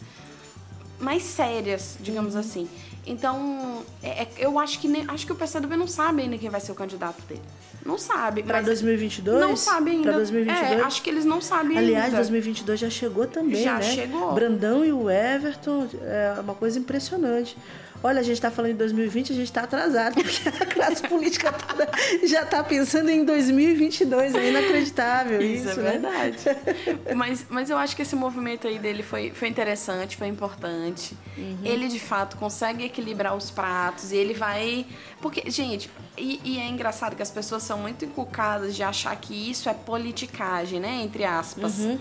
[0.99, 2.41] mais sérias, digamos uhum.
[2.41, 2.69] assim.
[3.07, 6.51] Então, é, é, eu acho que, nem, acho que o PCdoB não sabe ainda quem
[6.51, 7.41] vai ser o candidato dele.
[7.83, 8.43] Não sabe.
[8.43, 9.39] Para 2022?
[9.39, 10.03] Não sabe ainda.
[10.03, 10.71] Para 2022?
[10.71, 12.17] É, acho que eles não sabem Aliás, ainda.
[12.17, 13.81] 2022 já chegou também, já né?
[13.81, 14.33] Já chegou.
[14.33, 17.57] Brandão e o Everton, é uma coisa impressionante.
[18.03, 21.51] Olha, a gente está falando em 2020, a gente está atrasado, porque a classe política
[21.51, 21.87] toda
[22.23, 24.33] já está pensando em 2022.
[24.33, 25.69] É inacreditável isso.
[25.69, 25.91] Isso é né?
[25.91, 26.37] verdade.
[27.15, 31.15] mas, mas eu acho que esse movimento aí dele foi, foi interessante, foi importante.
[31.37, 31.59] Uhum.
[31.63, 34.85] Ele, de fato, consegue equilibrar os pratos e ele vai.
[35.21, 39.49] Porque, gente, e, e, é engraçado que as pessoas são muito inculcadas de achar que
[39.49, 41.01] isso é politicagem, né?
[41.03, 41.79] Entre aspas.
[41.79, 41.99] Uhum.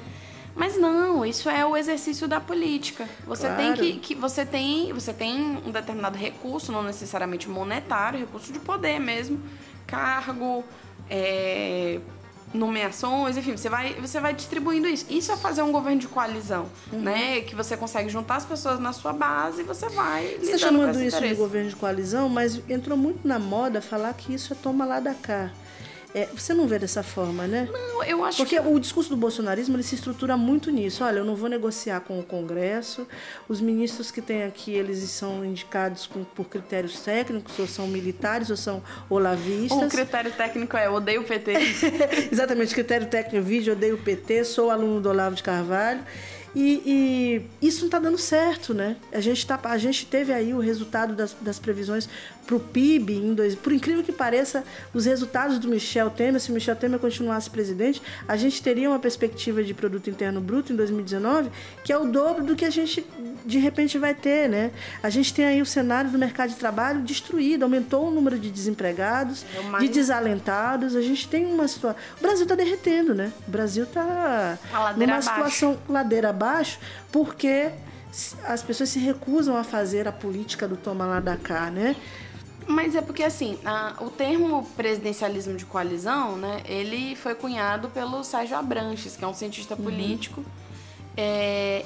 [0.55, 3.09] Mas não, isso é o exercício da política.
[3.27, 3.57] Você claro.
[3.57, 8.59] tem que, que, você tem você tem um determinado recurso, não necessariamente monetário, recurso de
[8.59, 9.41] poder mesmo,
[9.87, 10.65] cargo,
[11.09, 12.01] é,
[12.53, 15.07] nomeações, enfim, você vai você vai distribuindo isso.
[15.09, 17.01] Isso é fazer um governo de coalizão, uhum.
[17.01, 17.41] né?
[17.43, 20.37] Que você consegue juntar as pessoas na sua base e você vai.
[20.39, 24.35] Você está chamando isso de governo de coalizão, mas entrou muito na moda falar que
[24.35, 25.51] isso é toma lá da cá.
[26.15, 27.69] É, você não vê dessa forma, né?
[27.71, 28.67] Não, eu acho Porque que...
[28.67, 31.05] o discurso do bolsonarismo ele se estrutura muito nisso.
[31.05, 33.07] Olha, eu não vou negociar com o Congresso.
[33.49, 38.51] Os ministros que tem aqui, eles são indicados com, por critérios técnicos, ou são militares,
[38.51, 39.79] ou são olavistas.
[39.79, 41.53] O critério técnico é odeio o PT.
[42.33, 46.05] Exatamente, critério técnico vídeo, odeio o PT, sou aluno do Olavo de Carvalho.
[46.55, 48.97] E, e isso não está dando certo, né?
[49.13, 52.09] A gente, tá, a gente teve aí o resultado das, das previsões
[52.51, 56.51] para o PIB, em dois, por incrível que pareça, os resultados do Michel Temer, se
[56.51, 61.49] Michel Temer continuasse presidente, a gente teria uma perspectiva de produto interno bruto em 2019
[61.85, 63.07] que é o dobro do que a gente
[63.47, 64.73] de repente vai ter, né?
[65.01, 68.51] A gente tem aí o cenário do mercado de trabalho destruído, aumentou o número de
[68.51, 69.45] desempregados,
[69.79, 70.97] de desalentados.
[70.97, 72.01] A gente tem uma situação.
[72.19, 73.33] O Brasil está derretendo, né?
[73.47, 74.59] O Brasil está
[74.97, 75.29] numa abaixo.
[75.29, 76.79] situação ladeira abaixo,
[77.13, 77.71] porque
[78.45, 81.95] as pessoas se recusam a fazer a política do toma lá da cá, né?
[82.71, 88.23] Mas é porque, assim, a, o termo presidencialismo de coalizão, né, ele foi cunhado pelo
[88.23, 89.83] Sérgio Abranches, que é um cientista uhum.
[89.83, 90.45] político,
[91.17, 91.85] é,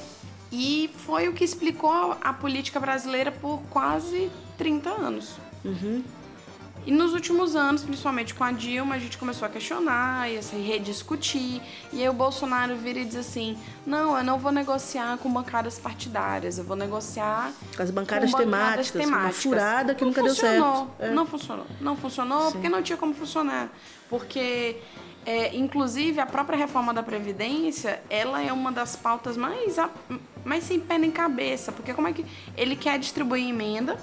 [0.53, 5.37] e foi o que explicou a política brasileira por quase 30 anos.
[5.64, 6.05] Uhum.
[6.87, 10.42] E nos últimos anos, principalmente com a Dilma, a gente começou a questionar e a
[10.42, 11.62] se rediscutir.
[11.92, 15.79] E aí o Bolsonaro vira e diz assim: não, eu não vou negociar com bancadas
[15.79, 19.44] partidárias, eu vou negociar com as bancadas, com temáticas, temáticas.
[19.44, 20.90] Uma furada que não nunca funcionou, deu certo.
[20.99, 21.11] É.
[21.11, 21.66] Não funcionou.
[21.81, 22.53] Não funcionou Sim.
[22.53, 23.70] porque não tinha como funcionar.
[24.11, 24.77] Porque
[25.27, 29.77] é, inclusive, a própria reforma da Previdência, ela é uma das pautas mais,
[30.44, 31.72] mais sem pé nem cabeça.
[31.72, 32.26] Porque como é que
[32.57, 33.99] ele quer distribuir emenda,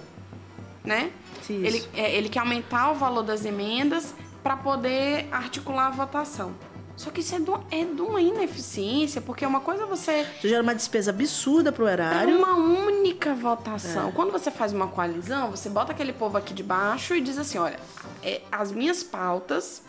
[0.83, 1.11] né?
[1.49, 4.13] Ele, é, ele quer aumentar o valor das emendas
[4.43, 6.53] para poder articular a votação.
[6.95, 10.25] Só que isso é, do, é de uma ineficiência, porque uma coisa é você.
[10.37, 12.35] Isso gera uma despesa absurda pro erário.
[12.35, 14.09] É uma única votação.
[14.09, 14.11] É.
[14.11, 17.57] Quando você faz uma coalizão, você bota aquele povo aqui de baixo e diz assim:
[17.57, 17.79] olha,
[18.21, 19.81] é, as minhas pautas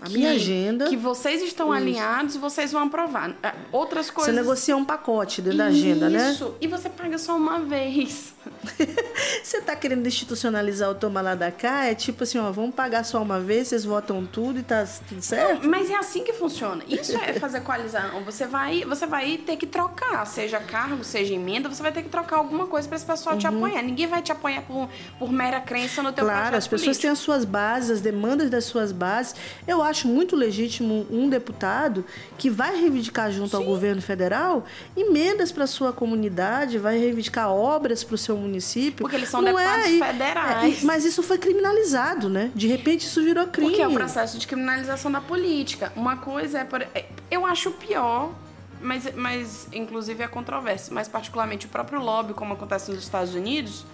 [0.00, 0.88] a que, minha agenda.
[0.88, 1.82] Que vocês estão isso.
[1.82, 3.36] alinhados, vocês vão aprovar.
[3.42, 4.34] É, outras coisas.
[4.34, 6.32] Você negocia um pacote dentro da agenda, né?
[6.32, 6.54] Isso.
[6.60, 8.34] E você paga só uma vez.
[9.42, 11.86] você está querendo institucionalizar o toma lá da cá?
[11.86, 15.20] É tipo assim, ó, vamos pagar só uma vez, vocês votam tudo e tá tudo
[15.20, 15.62] certo?
[15.62, 16.82] Não, mas é assim que funciona.
[16.88, 18.22] Isso é fazer coalizão.
[18.24, 22.08] Você vai, você vai ter que trocar, seja cargo, seja emenda, você vai ter que
[22.08, 23.40] trocar alguma coisa para esse pessoal uhum.
[23.40, 23.82] te apoiar.
[23.82, 24.88] Ninguém vai te apoiar por,
[25.18, 27.02] por mera crença no teu Claro, as pessoas político.
[27.02, 29.34] têm as suas bases, as demandas das suas bases.
[29.66, 32.04] Eu acho muito legítimo um deputado
[32.38, 33.56] que vai reivindicar junto Sim.
[33.56, 34.64] ao governo federal
[34.96, 39.02] emendas para sua comunidade, vai reivindicar obras para o seu município.
[39.02, 40.82] Porque eles são não deputados é, federais.
[40.82, 42.50] É, mas isso foi criminalizado, né?
[42.54, 43.70] De repente isso virou crime.
[43.70, 45.92] Porque é o processo de criminalização da política.
[45.96, 46.64] Uma coisa é.
[46.64, 48.32] Por, é, eu acho pior
[48.80, 53.84] mas, mas inclusive é controverso, mas particularmente o próprio lobby, como acontece nos Estados Unidos,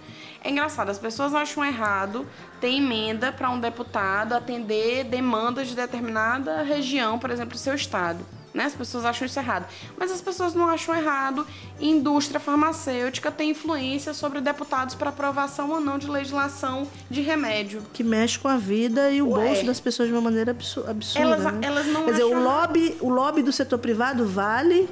[0.43, 2.25] é engraçado, as pessoas acham errado
[2.61, 8.25] ter emenda para um deputado atender demandas de determinada região, por exemplo, seu estado.
[8.57, 8.65] Né?
[8.65, 9.67] As pessoas acham isso errado.
[9.95, 11.45] Mas as pessoas não acham errado
[11.79, 17.83] indústria farmacêutica ter influência sobre deputados para aprovação ou não de legislação de remédio.
[17.93, 19.45] Que mexe com a vida e o Ué.
[19.45, 21.19] bolso das pessoas de uma maneira absurda.
[21.19, 21.59] Elas, né?
[21.61, 24.89] elas não Quer dizer, o lobby, o lobby do setor privado vale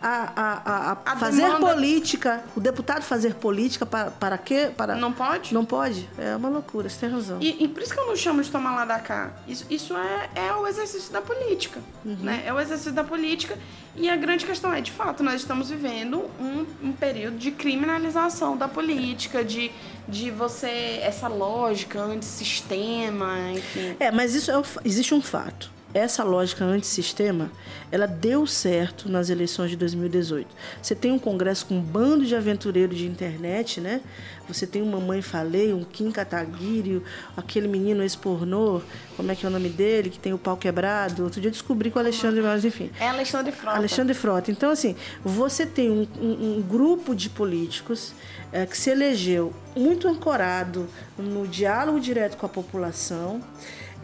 [0.00, 1.74] a, a, a, a fazer demanda...
[1.74, 4.70] política, o deputado fazer política para, para quê?
[4.76, 4.94] Para...
[4.94, 5.52] Não pode?
[5.52, 6.08] Não pode?
[6.16, 7.38] É uma loucura, você tem razão.
[7.40, 9.32] E, e por isso que eu não chamo de tomar lá da cá.
[9.46, 11.80] Isso, isso é, é o exercício da política.
[12.04, 12.16] Uhum.
[12.22, 12.42] Né?
[12.46, 13.58] É o exercício da política.
[13.96, 18.56] E a grande questão é, de fato, nós estamos vivendo um, um período de criminalização
[18.56, 19.72] da política, de,
[20.06, 21.00] de você.
[21.02, 23.96] essa lógica antissistema, enfim.
[23.98, 27.50] É, mas isso é, existe um fato essa lógica antissistema,
[27.90, 30.46] ela deu certo nas eleições de 2018.
[30.82, 34.02] Você tem um congresso com um bando de aventureiros de internet, né?
[34.46, 37.02] Você tem uma mãe falei, um Kim Kataguiri,
[37.36, 38.80] aquele menino ex-pornô,
[39.16, 41.24] como é que é o nome dele, que tem o pau quebrado.
[41.24, 42.90] Outro dia eu descobri com o Alexandre, mas enfim.
[42.98, 43.76] É Alexandre Frota.
[43.76, 44.50] Alexandre Frota.
[44.50, 48.14] Então, assim, você tem um, um, um grupo de políticos
[48.52, 53.42] é, que se elegeu muito ancorado no diálogo direto com a população,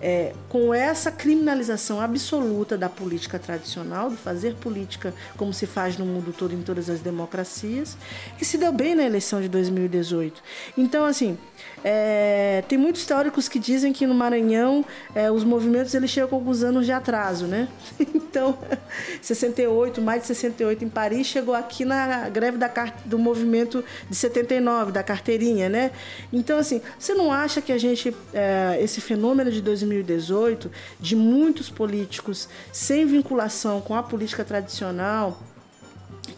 [0.05, 6.05] é, com essa criminalização absoluta da política tradicional, de fazer política como se faz no
[6.05, 7.97] mundo todo, em todas as democracias,
[8.37, 10.43] que se deu bem na eleição de 2018.
[10.77, 11.39] Então, assim,
[11.87, 14.83] é, tem muitos teóricos que dizem que no Maranhão
[15.15, 17.69] é, os movimentos eles chegam com alguns anos de atraso, né?
[18.35, 18.59] Então,
[19.23, 22.69] 68, mais de 68 em Paris, chegou aqui na greve da,
[23.05, 25.93] do movimento de 79, da carteirinha, né?
[26.33, 30.69] Então, assim, você não acha que a gente, é, esse fenômeno de 2018,
[30.99, 35.39] de muitos políticos sem vinculação com a política tradicional,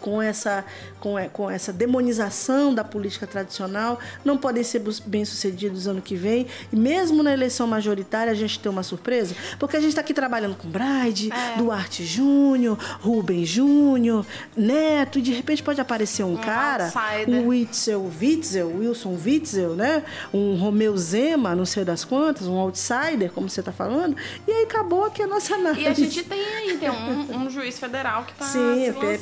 [0.01, 0.65] com essa,
[1.01, 6.47] com, com essa demonização da política tradicional, não podem ser bem-sucedidos ano que vem.
[6.73, 10.15] E mesmo na eleição majoritária, a gente tem uma surpresa, porque a gente está aqui
[10.15, 11.59] trabalhando com Braide, é.
[11.59, 14.25] Duarte Júnior, Rubem Júnior,
[14.57, 17.29] Neto, e de repente pode aparecer um, um cara, outsider.
[17.29, 20.03] um Witzel, Witzel, Wilson Witzel, né?
[20.33, 24.17] um Romeu Zema, não sei das quantas, um outsider, como você está falando,
[24.47, 25.83] e aí acabou aqui a nossa análise.
[25.83, 29.01] E a gente tem aí, tem um, um juiz federal que está se lançando.
[29.01, 29.19] P,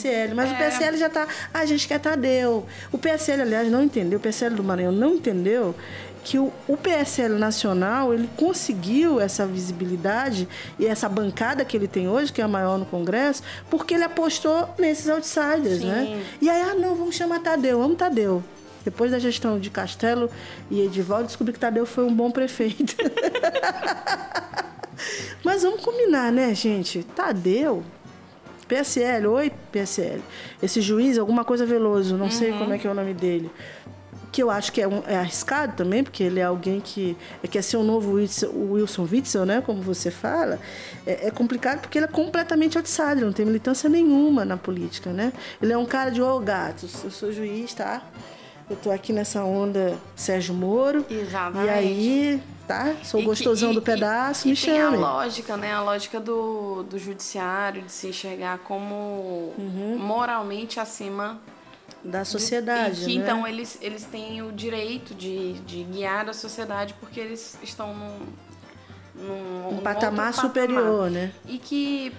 [0.00, 0.34] PSL.
[0.34, 0.52] Mas é.
[0.52, 1.28] o PSL já está.
[1.52, 2.66] A gente quer Tadeu.
[2.90, 5.74] O PSL, aliás, não entendeu, o PSL do Maranhão não entendeu
[6.22, 10.46] que o, o, PSL nacional ele conseguiu essa visibilidade
[10.78, 14.04] e essa bancada que ele tem hoje, que é a maior no Congresso, porque ele
[14.04, 16.04] apostou nesses outsiders, né?
[16.04, 16.14] Sim.
[16.14, 16.24] né?
[16.40, 18.44] E aí, ah, não, vamos chamar Tadeu, vamos Tadeu.
[18.84, 20.30] Depois da gestão de Castelo
[20.70, 22.96] e Edivaldo, descobri que Tadeu foi um bom prefeito.
[25.44, 27.02] Mas vamos combinar, né, gente?
[27.02, 27.82] Tadeu
[28.70, 30.22] PSL, oi PSL.
[30.62, 32.30] Esse juiz, alguma coisa Veloso, não uhum.
[32.30, 33.50] sei como é que é o nome dele.
[34.30, 37.48] Que eu acho que é, um, é arriscado também, porque ele é alguém que é,
[37.48, 39.60] quer ser o novo Wilson, Wilson Witzel, né?
[39.60, 40.60] Como você fala.
[41.04, 45.32] É, é, complicado porque ele é completamente outsider, não tem militância nenhuma na política, né?
[45.60, 48.04] Ele é um cara de, ô oh, gatos, eu sou juiz, tá?
[48.70, 51.04] Eu tô aqui nessa onda Sérgio Moro.
[51.10, 51.66] Exatamente.
[51.66, 52.94] E aí tá?
[53.02, 54.96] Sou gostosão que, do pedaço, e, me e chame.
[54.96, 55.72] Tem a lógica, né?
[55.72, 59.98] A lógica do, do judiciário de se enxergar como uhum.
[59.98, 61.40] moralmente acima
[62.04, 63.02] da sociedade.
[63.02, 63.24] E que, né?
[63.24, 68.18] então eles, eles têm o direito de, de guiar a sociedade porque eles estão num,
[69.16, 71.10] num um patamar superior, patamar.
[71.10, 71.32] né?
[71.48, 72.12] E que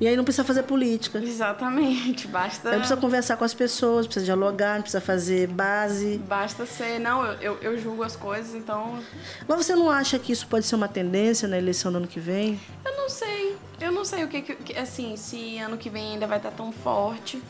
[0.00, 1.18] e aí não precisa fazer política.
[1.18, 2.70] Exatamente, basta.
[2.70, 6.18] Não precisa conversar com as pessoas, precisa dialogar, não precisa fazer base.
[6.18, 6.98] Basta ser.
[6.98, 8.98] Não, eu, eu, julgo as coisas, então.
[9.46, 12.20] Mas você não acha que isso pode ser uma tendência na eleição do ano que
[12.20, 12.60] vem?
[12.84, 13.56] Eu não sei.
[13.80, 16.72] Eu não sei o que, que assim, se ano que vem ainda vai estar tão
[16.72, 17.42] forte.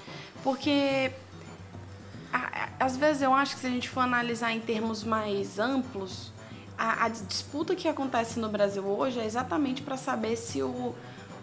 [0.43, 1.13] Porque
[2.81, 6.33] às vezes eu acho que se a gente for analisar em termos mais amplos,
[6.77, 10.95] a, a disputa que acontece no Brasil hoje é exatamente para saber se o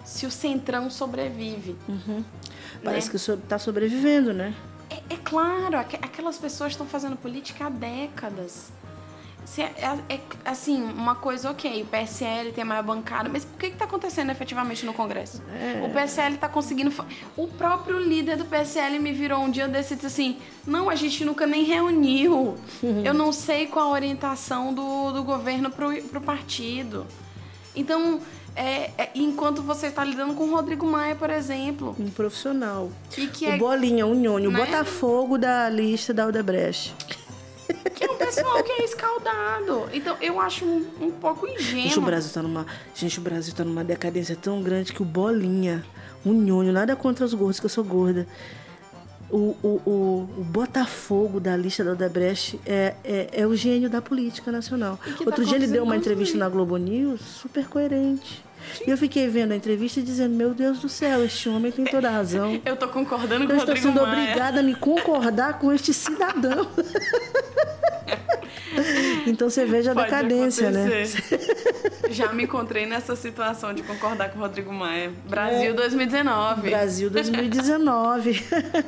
[0.03, 1.75] se o centrão sobrevive.
[1.87, 2.23] Uhum.
[2.83, 3.11] Parece né?
[3.11, 4.53] que está sobrevivendo, né?
[4.89, 8.71] É, é claro, aqu aquelas pessoas estão fazendo política há décadas.
[9.49, 13.57] Se é, é, é, assim, uma coisa, ok, o PSL tem mais bancada, mas por
[13.57, 15.41] que está acontecendo efetivamente no Congresso?
[15.51, 15.83] É.
[15.83, 16.93] O PSL está conseguindo.
[17.35, 20.37] O próprio líder do PSL me virou um dia desse e disse assim:
[20.67, 22.57] não, a gente nunca nem reuniu.
[22.83, 23.01] Uhum.
[23.05, 27.07] Eu não sei qual a orientação do, do governo para o partido.
[27.75, 28.21] Então,
[28.55, 31.95] é, é, enquanto você está lidando com o Rodrigo Maia, por exemplo.
[31.99, 32.91] Um profissional.
[33.17, 34.59] E que o é, Bolinha, o Nhônio, né?
[34.59, 36.95] o Botafogo da lista da Odebrecht.
[37.93, 39.89] Que é um pessoal que é escaldado.
[39.93, 41.83] Então, eu acho um, um pouco ingênuo.
[41.83, 45.05] Gente, o Brasil tá numa, gente, o Brasil tá numa decadência tão grande que o
[45.05, 45.85] Bolinha,
[46.25, 48.27] o Nhônio, nada contra os gordos, que eu sou gorda
[49.31, 54.01] o, o, o, o, Botafogo da lista da Odebrecht é, é, é o gênio da
[54.01, 54.99] política nacional.
[55.25, 58.43] Outro tá dia ele deu uma entrevista na Globo News super coerente.
[58.85, 61.85] E eu fiquei vendo a entrevista e dizendo, meu Deus do céu, este homem tem
[61.85, 62.59] toda a razão.
[62.65, 64.23] Eu tô concordando com eu o Rodrigo Eu estou sendo Maia.
[64.23, 66.67] obrigada a me concordar com este cidadão.
[69.25, 70.85] então você veja a Pode decadência, né?
[70.85, 71.37] acontecer.
[71.37, 72.09] né?
[72.09, 75.11] Já me encontrei nessa situação de concordar com o Rodrigo Maia.
[75.27, 75.73] Brasil é.
[75.73, 76.69] 2019.
[76.69, 78.43] Brasil 2019.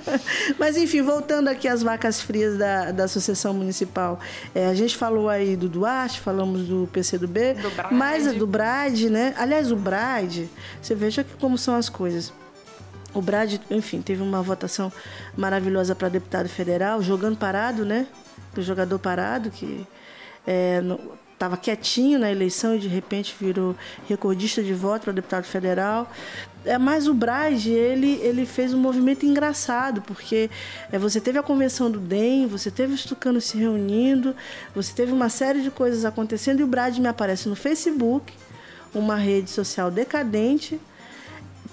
[0.57, 4.19] Mas enfim, voltando aqui às vacas frias da, da Associação Municipal.
[4.55, 7.91] É, a gente falou aí do Duarte, falamos do PCdoB, do Brad.
[7.91, 9.33] mas do Brad, né?
[9.37, 10.45] Aliás, o Brad,
[10.81, 12.33] você veja como são as coisas.
[13.13, 14.91] O Brad, enfim, teve uma votação
[15.35, 18.07] maravilhosa para deputado federal, jogando parado, né?
[18.53, 19.85] Do jogador parado, que
[21.33, 23.75] estava é, quietinho na eleição e de repente virou
[24.07, 26.09] recordista de voto para deputado federal.
[26.63, 30.49] É, mas o Brad, ele, ele fez um movimento engraçado, porque
[30.89, 34.33] é, você teve a convenção do DEM, você teve os tucanos se reunindo,
[34.73, 38.33] você teve uma série de coisas acontecendo e o Brad me aparece no Facebook,
[38.93, 40.79] uma rede social decadente,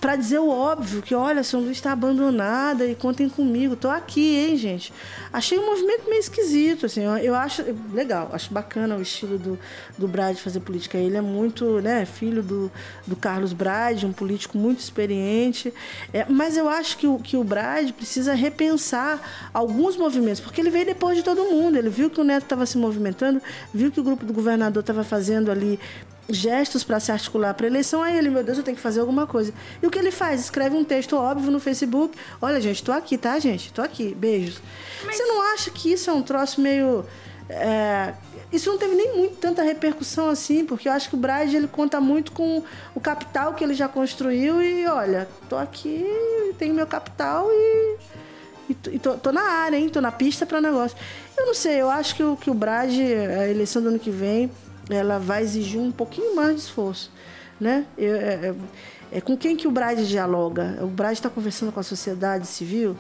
[0.01, 4.37] para dizer o óbvio, que olha, São Luís está abandonada e contem comigo, tô aqui,
[4.37, 4.93] hein, gente.
[5.33, 9.59] Achei um movimento meio esquisito, assim, eu, acho legal, acho bacana o estilo do,
[9.97, 10.97] do Brad fazer política.
[10.97, 12.71] Ele é muito, né, filho do,
[13.07, 15.75] do Carlos Brad, um político muito experiente,
[16.13, 20.71] é, mas eu acho que o, que o Brad precisa repensar alguns movimentos, porque ele
[20.71, 23.43] veio depois de todo mundo, ele viu que o Neto estava se movimentando,
[23.75, 25.79] viu que o grupo do governador estava fazendo ali
[26.29, 28.03] gestos para se articular para a eleição.
[28.03, 29.53] Aí ele, meu Deus, eu tenho que fazer alguma coisa.
[29.83, 30.41] E o que ele faz?
[30.41, 32.17] Escreve um texto óbvio no Facebook.
[32.41, 33.73] Olha, gente, tô aqui, tá, gente?
[33.73, 34.15] Tô aqui.
[34.15, 34.61] Beijos.
[35.05, 35.17] Mas...
[35.17, 37.05] Você não acha que isso é um troço meio.
[37.49, 38.13] É...
[38.53, 41.69] Isso não teve nem muito tanta repercussão assim, porque eu acho que o Brad ele
[41.69, 42.63] conta muito com
[42.95, 46.03] o capital que ele já construiu e olha, tô aqui,
[46.59, 47.99] tenho meu capital e,
[48.91, 49.91] e tô, tô, na área, hein?
[49.91, 50.97] Tô na pista para negócio.
[51.37, 54.11] Eu não sei, eu acho que o, que o Brad, a eleição do ano que
[54.11, 54.51] vem,
[54.89, 57.11] ela vai exigir um pouquinho mais de esforço,
[57.61, 57.85] né?
[57.97, 58.55] Eu, é, é,
[59.13, 60.79] é, com quem que o Brad dialoga?
[60.83, 62.97] O Brad está conversando com a sociedade civil.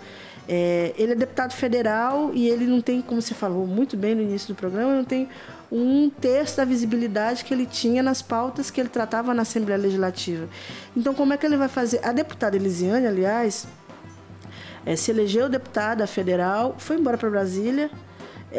[0.48, 4.22] É, ele é deputado federal e ele não tem, como você falou muito bem no
[4.22, 5.28] início do programa, não tem
[5.70, 10.48] um terço da visibilidade que ele tinha nas pautas que ele tratava na Assembleia Legislativa.
[10.96, 12.00] Então, como é que ele vai fazer?
[12.02, 13.66] A deputada Elisiane, aliás,
[14.86, 17.90] é, se elegeu deputada federal, foi embora para Brasília,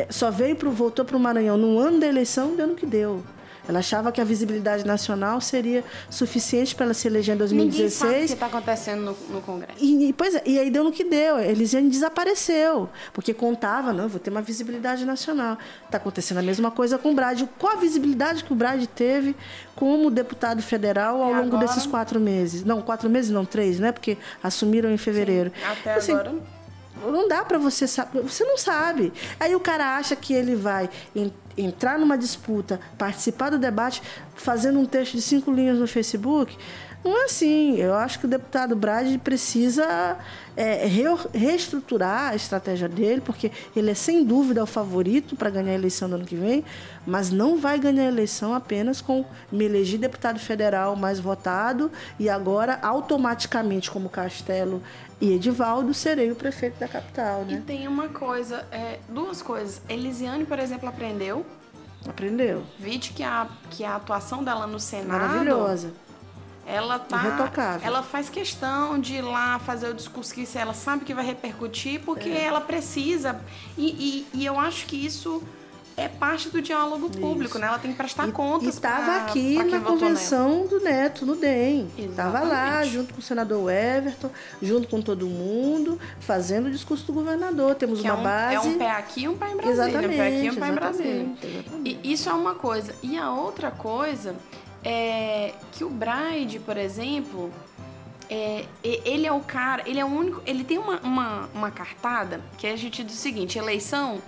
[0.09, 3.23] só veio pro, voltou para o Maranhão no ano da eleição, dando que deu.
[3.69, 7.77] Ela achava que a visibilidade nacional seria suficiente para ela se eleger em 2016.
[7.77, 9.77] Ninguém sabe o que está acontecendo no, no Congresso.
[9.79, 11.39] E, pois é, e aí deu no que deu.
[11.39, 15.55] Elisiane desapareceu, porque contava, não, vou ter uma visibilidade nacional.
[15.85, 17.43] Está acontecendo a mesma coisa com o Brad.
[17.59, 19.35] Qual a visibilidade que o Brad teve
[19.75, 21.67] como deputado federal ao e longo agora?
[21.67, 22.63] desses quatro meses?
[22.63, 23.91] Não, quatro meses não, três, né?
[23.91, 25.51] Porque assumiram em fevereiro.
[25.51, 26.58] Sim, até assim, agora
[27.03, 29.13] não dá para você saber, você não sabe.
[29.39, 30.89] Aí o cara acha que ele vai
[31.57, 34.01] entrar numa disputa, participar do debate,
[34.35, 36.57] fazendo um texto de cinco linhas no Facebook.
[37.03, 37.77] Não é assim.
[37.77, 40.17] Eu acho que o deputado Brade precisa
[40.55, 45.71] é, re reestruturar a estratégia dele, porque ele é sem dúvida o favorito para ganhar
[45.71, 46.63] a eleição do ano que vem,
[47.05, 51.89] mas não vai ganhar a eleição apenas com me eleger deputado federal mais votado
[52.19, 54.83] e agora automaticamente, como Castelo
[55.21, 57.45] e Edivaldo, serei o prefeito da capital.
[57.45, 57.53] Né?
[57.53, 59.81] E tem uma coisa, é, duas coisas.
[59.87, 61.45] Elisiane, por exemplo, aprendeu.
[62.07, 62.63] Aprendeu.
[62.77, 65.19] Vide que a, que a atuação dela no Senado.
[65.19, 66.08] Maravilhosa
[66.69, 67.87] ela tá Irretocável.
[67.87, 71.99] ela faz questão de ir lá fazer o discurso que ela sabe que vai repercutir
[72.01, 72.43] porque é.
[72.43, 73.41] ela precisa
[73.75, 75.41] e, e, e, eu acho que isso
[75.97, 77.59] é parte do diálogo público, isso.
[77.59, 77.67] né?
[77.67, 78.69] Ela tem que prestar e, contas.
[78.69, 81.89] estava aqui na convenção do Neto, no DEM.
[81.97, 87.11] Estava lá, junto com o senador Everton, junto com todo mundo, fazendo o discurso do
[87.11, 87.75] governador.
[87.75, 88.55] Temos que uma é um, base.
[88.55, 89.89] É um pé aqui e um pé em Brasília.
[89.89, 90.13] Exatamente.
[90.13, 91.27] Um pé aqui e um pé em Brasília.
[91.83, 92.95] E isso é uma coisa.
[93.03, 94.37] E a outra coisa
[94.83, 97.51] é, que o Bride, por exemplo,
[98.29, 102.41] é, ele é o cara, ele é o único, ele tem uma, uma, uma cartada
[102.57, 104.21] que a gente diz o seguinte, eleição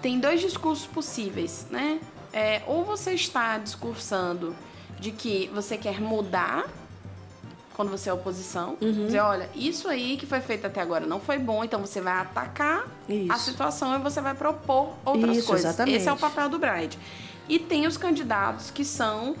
[0.00, 2.00] tem dois discursos possíveis, né?
[2.32, 4.54] É, ou você está discursando
[5.00, 6.66] de que você quer mudar
[7.74, 9.06] quando você é oposição, uhum.
[9.06, 12.14] dizer, olha, isso aí que foi feito até agora não foi bom, então você vai
[12.14, 13.32] atacar isso.
[13.32, 15.66] a situação e você vai propor outras isso, coisas.
[15.66, 15.96] Exatamente.
[15.96, 16.98] Esse é o papel do Bride.
[17.48, 19.36] E tem os candidatos que são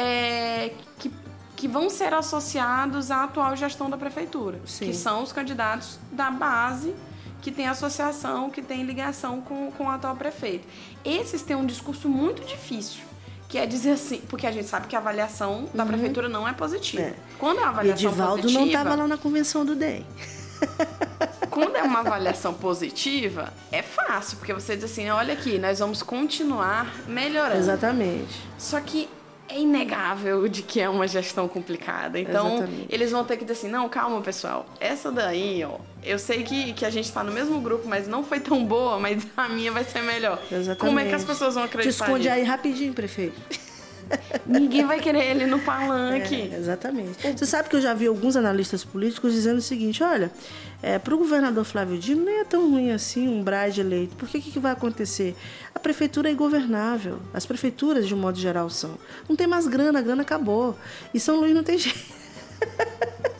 [0.00, 1.12] é, que,
[1.54, 4.86] que vão ser associados à atual gestão da prefeitura, Sim.
[4.86, 6.94] que são os candidatos da base
[7.42, 10.66] que tem associação, que tem ligação com, com o atual prefeito.
[11.04, 13.02] Esses têm um discurso muito difícil,
[13.48, 15.88] que é dizer assim, porque a gente sabe que a avaliação da uhum.
[15.88, 17.02] prefeitura não é positiva.
[17.02, 17.14] É.
[17.38, 18.60] Quando a avaliação Edivaldo positiva...
[18.60, 20.06] não estava lá na convenção do DEM.
[21.50, 26.02] Quando é uma avaliação positiva, é fácil, porque você diz assim, olha aqui, nós vamos
[26.02, 27.58] continuar melhorando.
[27.58, 28.40] Exatamente.
[28.56, 29.08] Só que
[29.50, 32.18] é inegável de que é uma gestão complicada.
[32.18, 32.86] Então, Exatamente.
[32.88, 34.66] eles vão ter que dizer assim, não, calma, pessoal.
[34.78, 38.22] Essa daí, ó, eu sei que, que a gente está no mesmo grupo, mas não
[38.22, 40.40] foi tão boa, mas a minha vai ser melhor.
[40.50, 40.78] Exatamente.
[40.78, 42.34] Como é que as pessoas vão acreditar Te esconde nisso?
[42.34, 43.40] aí rapidinho, prefeito.
[44.46, 46.50] Ninguém vai querer ele no palanque.
[46.52, 47.36] É, exatamente.
[47.36, 50.30] Você sabe que eu já vi alguns analistas políticos dizendo o seguinte: olha,
[50.82, 54.16] é, para o governador Flávio Dino nem é tão ruim assim um Brade eleito.
[54.16, 55.36] Por que que vai acontecer?
[55.74, 57.18] A prefeitura é ingovernável.
[57.32, 58.98] As prefeituras, de um modo geral, são.
[59.28, 60.76] Não tem mais grana, a grana acabou.
[61.14, 62.20] E São Luís não tem jeito.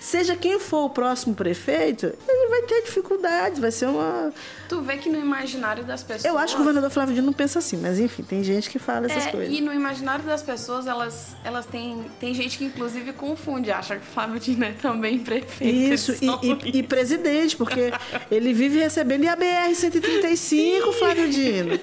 [0.00, 4.32] seja quem for o próximo prefeito, ele vai ter dificuldades, vai ser uma.
[4.68, 6.24] Tu vê que no imaginário das pessoas.
[6.24, 8.78] Eu acho que o governador Flávio Dino não pensa assim, mas enfim, tem gente que
[8.78, 9.54] fala essas é, coisas.
[9.54, 12.04] E no imaginário das pessoas, elas, elas têm.
[12.18, 15.92] Tem gente que inclusive confunde, acha que o Flávio Dino é também prefeito.
[15.94, 17.92] Isso, e, e, e, presidente, porque
[18.30, 21.78] ele vive recebendo IABR 135, Flávio Dino.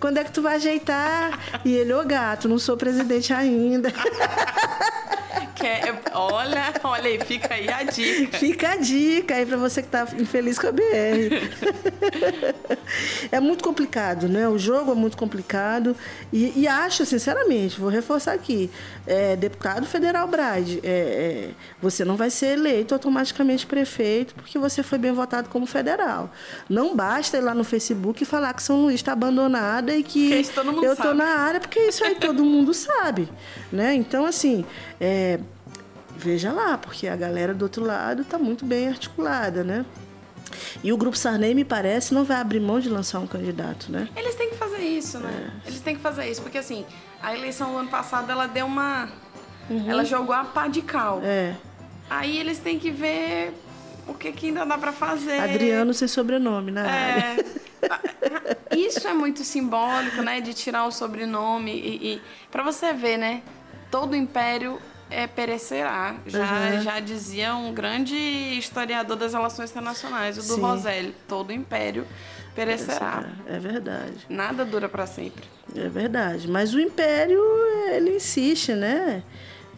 [0.00, 1.62] Quando é que tu vai ajeitar?
[1.64, 3.92] E ele, ô gato, não sou presidente ainda.
[5.56, 8.38] Quer, olha, olha aí, fica aí a dica.
[8.38, 10.82] Fica a dica aí para você que tá infeliz com a BR.
[13.32, 14.46] é muito complicado, né?
[14.46, 15.96] O jogo é muito complicado.
[16.30, 18.70] E, e acho, sinceramente, vou reforçar aqui:
[19.06, 21.50] é, deputado federal Brade, é, é,
[21.80, 26.30] você não vai ser eleito automaticamente prefeito porque você foi bem votado como federal.
[26.68, 30.32] Não basta ir lá no Facebook e falar que São Luís está abandonada e que
[30.82, 33.26] eu estou na área, porque isso aí todo mundo sabe.
[33.72, 33.94] Né?
[33.94, 34.66] Então, assim.
[35.00, 35.38] É,
[36.16, 39.84] veja lá, porque a galera do outro lado está muito bem articulada, né?
[40.82, 44.08] E o Grupo Sarney, me parece, não vai abrir mão de lançar um candidato, né?
[44.16, 45.52] Eles têm que fazer isso, né?
[45.64, 45.68] É.
[45.68, 46.86] Eles têm que fazer isso, porque assim,
[47.22, 49.08] a eleição do ano passado, ela deu uma...
[49.68, 49.90] Uhum.
[49.90, 51.20] Ela jogou a pá de cal.
[51.24, 51.54] É.
[52.08, 53.52] Aí eles têm que ver
[54.06, 55.40] o que, que ainda dá para fazer.
[55.40, 57.32] Adriano sem sobrenome na é.
[57.32, 57.46] área.
[58.76, 60.40] Isso é muito simbólico, né?
[60.40, 63.42] De tirar o sobrenome e, e para você ver, né?
[63.98, 64.78] Todo império
[65.10, 66.16] é, perecerá.
[66.26, 66.82] Já, uhum.
[66.82, 70.60] já dizia um grande historiador das relações internacionais, o do Sim.
[70.60, 71.14] Roselli.
[71.26, 72.06] Todo império
[72.54, 73.24] perecerá.
[73.46, 74.26] É verdade.
[74.28, 75.44] Nada dura para sempre.
[75.74, 76.46] É verdade.
[76.46, 77.40] Mas o império,
[77.90, 79.22] ele insiste, né?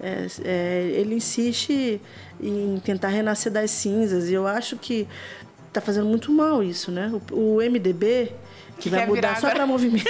[0.00, 2.00] É, é, ele insiste
[2.40, 4.28] em tentar renascer das cinzas.
[4.28, 5.06] E eu acho que
[5.68, 7.08] está fazendo muito mal isso, né?
[7.30, 8.32] O, o MDB
[8.78, 10.06] que vai mudar só para movimento.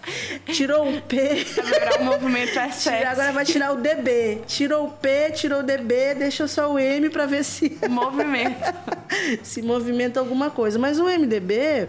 [0.52, 1.44] tirou o P.
[1.44, 3.06] Vai virar o movimento S7.
[3.06, 4.42] Agora vai tirar o DB.
[4.46, 7.78] Tirou o P, tirou o DB, deixou só o M para ver se.
[7.88, 8.72] Movimento.
[9.42, 10.78] se movimenta alguma coisa.
[10.78, 11.88] Mas o MDB,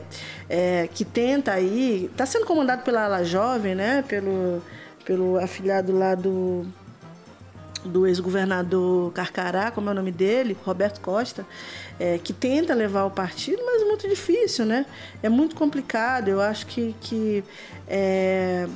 [0.49, 2.09] é, que tenta aí.
[2.11, 4.03] Está sendo comandado pela ala jovem, né?
[4.07, 4.63] Pelo,
[5.05, 6.65] pelo afilhado lá do
[7.85, 11.45] do ex-governador Carcará, como é o nome dele, Roberto Costa,
[11.99, 14.85] é, que tenta levar o partido, mas é muito difícil, né?
[15.21, 16.27] É muito complicado.
[16.27, 17.43] Eu acho que, que
[17.87, 18.67] é,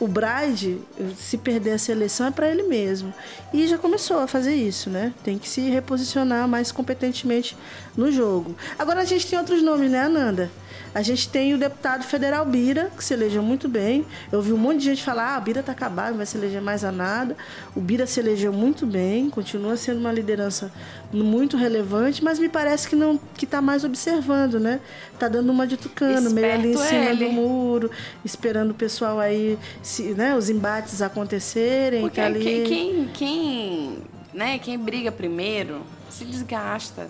[0.00, 0.80] o Bride,
[1.16, 3.12] se perder essa eleição, é para ele mesmo.
[3.52, 5.12] E já começou a fazer isso, né?
[5.24, 7.56] Tem que se reposicionar mais competentemente
[7.96, 8.54] no jogo.
[8.78, 10.50] Agora a gente tem outros nomes, né, Ananda?
[10.94, 14.04] A gente tem o deputado federal Bira, que se elegeu muito bem.
[14.32, 16.60] Eu vi um monte de gente falar: ah, Bira está acabado, não vai se eleger
[16.60, 17.36] mais a nada.
[17.74, 20.72] O Bira se elegeu muito bem, continua sendo uma liderança
[21.12, 24.80] muito relevante, mas me parece que não que está mais observando, né?
[25.12, 27.26] Está dando uma de tucano, meio ali em cima ele.
[27.26, 27.90] do muro,
[28.24, 32.02] esperando o pessoal aí, se, né, os embates acontecerem.
[32.02, 32.40] Porque tá ali...
[32.40, 33.98] quem, quem, quem,
[34.32, 37.08] né, quem briga primeiro se desgasta.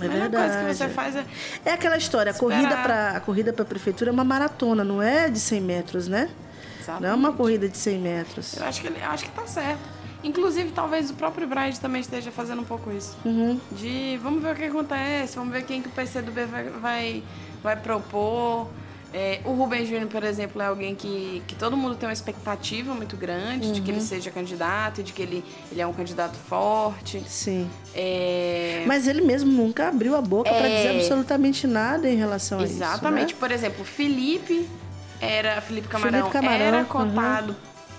[0.00, 0.76] É a melhor coisa que verdade.
[0.76, 1.24] você faz é.
[1.64, 2.58] É aquela história, a Esperar.
[2.60, 6.08] corrida para a corrida para a prefeitura é uma maratona, não é de 100 metros,
[6.08, 6.28] né?
[6.86, 7.36] Não é uma Exatamente.
[7.36, 8.56] corrida de 100 metros.
[8.56, 9.80] Eu acho que, ele, eu acho que tá certo.
[10.24, 13.16] Inclusive, talvez o próprio Brian também esteja fazendo um pouco isso.
[13.24, 13.60] Uhum.
[13.72, 17.22] De vamos ver o que acontece, vamos ver quem que o PCdoB vai, vai,
[17.62, 18.68] vai propor.
[19.12, 22.92] É, o Rubem Júnior, por exemplo, é alguém que, que todo mundo tem uma expectativa
[22.92, 23.96] muito grande de que Uhum.
[23.96, 25.42] ele seja candidato, e de que ele,
[25.72, 27.22] ele é um candidato forte.
[27.26, 27.70] Sim.
[27.94, 30.76] É, Mas ele mesmo nunca abriu a boca para É.
[30.76, 33.22] dizer absolutamente nada em relação Exatamente.
[33.22, 33.34] a isso.
[33.34, 33.40] né?
[33.40, 34.68] Por exemplo, Felipe
[35.20, 36.84] era Felipe Camarão, Felipe Camarão, era uhum.
[36.84, 37.56] cotado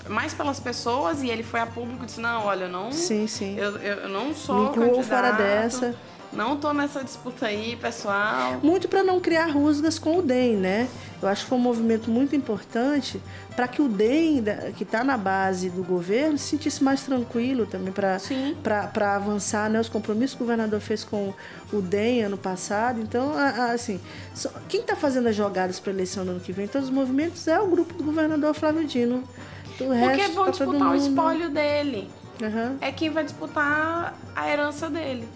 [0.07, 3.27] mais pelas pessoas e ele foi a público e disse não, olha, eu não, Sim,
[3.27, 3.55] sim.
[3.57, 5.95] eu, eu não Me sou candidato, fora dessa.
[6.31, 8.59] Não tô nessa disputa aí, pessoal.
[8.61, 10.87] Muito para não criar rusgas com o DEM, né?
[11.21, 13.21] Eu acho que foi um movimento muito importante
[13.55, 14.43] para que o DEM,
[14.77, 19.79] que está na base do governo, se sentisse mais tranquilo também para avançar, né?
[19.79, 21.33] Os compromissos que o governador fez com
[21.73, 23.01] o DEM ano passado.
[23.01, 23.99] Então, assim,
[24.69, 27.47] quem está fazendo as jogadas para a eleição do ano que vem, todos os movimentos,
[27.47, 29.23] é o grupo do governador Flávio Dino.
[29.79, 32.09] O Porque resto vão tá disputar o espólio dele.
[32.41, 32.77] Aham.
[32.79, 35.27] É quem vai disputar a herança dele.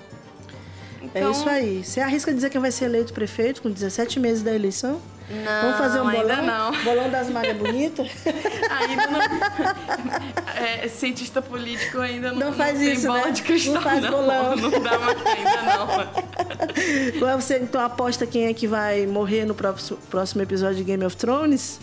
[1.13, 1.83] É Então, isso aí.
[1.83, 5.01] Você arrisca dizer quem vai ser eleito prefeito com 17 meses da eleição?
[5.29, 6.71] Não, Vamos fazer um ainda bolão?
[6.73, 6.83] não.
[6.83, 8.07] Bolão das malhas bonitas?
[8.69, 10.63] Ainda não.
[10.63, 13.31] É, cientista político ainda não, Não faz tem isso, bola né?
[13.31, 13.73] de cristal.
[13.75, 14.55] Não faz bolão.
[14.57, 15.61] Não dá mais ainda
[17.21, 17.23] não.
[17.33, 21.03] Ou Você então aposta quem é que vai morrer no próximo, próximo episódio de Game
[21.05, 21.79] of Thrones?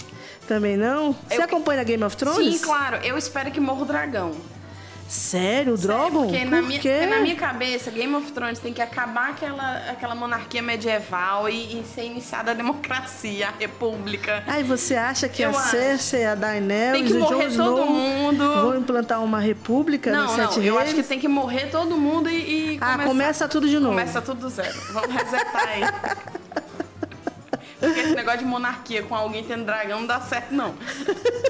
[0.46, 1.12] Também não?
[1.28, 2.56] Você Eu- acompanha Game of Thrones?
[2.56, 2.96] Sim, claro.
[3.02, 4.32] Eu espero que morra o dragão.
[5.10, 6.26] Sério, Drogon?
[6.28, 6.88] Porque Por na, minha, quê?
[7.00, 11.80] porque na minha cabeça, Game of Thrones tem que acabar aquela, aquela monarquia medieval e,
[11.80, 14.44] e ser iniciada a democracia, a república.
[14.46, 15.70] Ai, você acha que Eu a acho.
[15.70, 18.44] Cersei, a Daenerys Tem que morrer todo Snow mundo.
[18.62, 20.86] vão implantar uma república Não, nos não, Sete eu Reis?
[20.86, 23.88] acho que tem que morrer todo mundo e, e Ah, começa tudo de novo.
[23.88, 24.78] Começa tudo do zero.
[24.92, 25.80] Vamos resetar aí.
[27.80, 30.74] Porque esse negócio de monarquia com alguém tendo dragão não dá certo, não.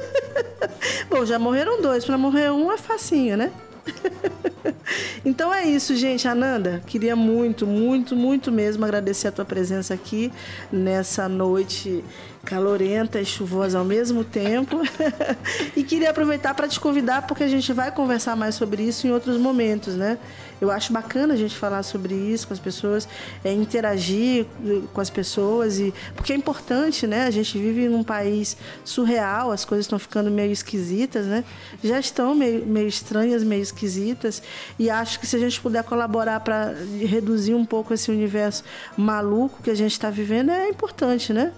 [1.10, 3.50] Bom, já morreram dois, pra morrer um é facinho, né?
[5.24, 6.26] então é isso, gente.
[6.28, 10.32] Ananda, queria muito, muito, muito mesmo agradecer a tua presença aqui
[10.72, 12.04] nessa noite
[12.44, 14.80] calorenta e chuvosa ao mesmo tempo.
[15.76, 19.10] e queria aproveitar para te convidar porque a gente vai conversar mais sobre isso em
[19.10, 20.18] outros momentos, né?
[20.60, 23.08] Eu acho bacana a gente falar sobre isso com as pessoas,
[23.44, 24.46] é, interagir
[24.92, 27.26] com as pessoas e porque é importante, né?
[27.26, 31.44] A gente vive num país surreal, as coisas estão ficando meio esquisitas, né?
[31.82, 34.42] Já estão meio, meio estranhas, meio esquisitas
[34.78, 38.62] e acho que se a gente puder colaborar para reduzir um pouco esse universo
[38.96, 41.52] maluco que a gente está vivendo é importante, né?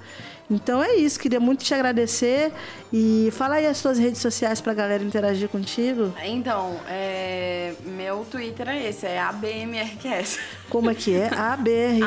[0.53, 2.53] Então é isso, queria muito te agradecer
[2.93, 6.13] e fala aí as suas redes sociais para a galera interagir contigo.
[6.23, 10.39] Então, é, meu Twitter é esse, é ABMRQS.
[10.69, 11.29] Como é que é?
[11.35, 12.03] ABR.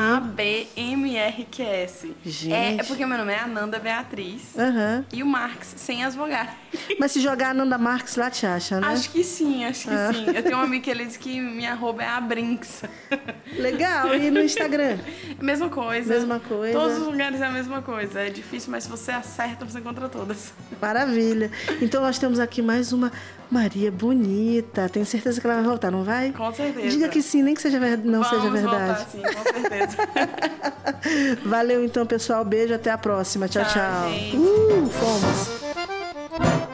[0.86, 2.06] ABMRQS.
[2.24, 2.52] Gente.
[2.52, 4.56] É, é porque meu nome é Ananda Beatriz.
[4.56, 5.04] Aham.
[5.12, 6.50] E o Marx, sem as vogais.
[7.00, 8.86] Mas se jogar Nanda Marques lá, te acha, né?
[8.88, 10.12] Acho que sim, acho que Ah.
[10.12, 10.26] sim.
[10.34, 12.82] Eu tenho um amigo que ele diz que minha arroba é a Brinks.
[13.56, 14.14] Legal.
[14.14, 14.98] E no Instagram?
[15.40, 16.14] Mesma coisa.
[16.14, 16.78] Mesma coisa.
[16.78, 18.20] Todos os lugares é a mesma coisa.
[18.36, 20.52] Difícil, mas se você acerta, você encontra todas.
[20.80, 21.50] Maravilha.
[21.80, 23.10] Então nós temos aqui mais uma
[23.50, 24.88] Maria bonita.
[24.88, 26.32] Tenho certeza que ela vai voltar, não vai?
[26.32, 26.88] Com certeza.
[26.88, 29.04] Diga que sim, nem que seja ver- não Vamos seja verdade.
[29.04, 29.96] voltar, sim, com certeza.
[31.48, 32.44] Valeu então, pessoal.
[32.44, 33.48] Beijo, até a próxima.
[33.48, 34.10] Tchau, Tchau, tchau.
[34.10, 34.36] gente.
[34.36, 36.65] Uh, fomos.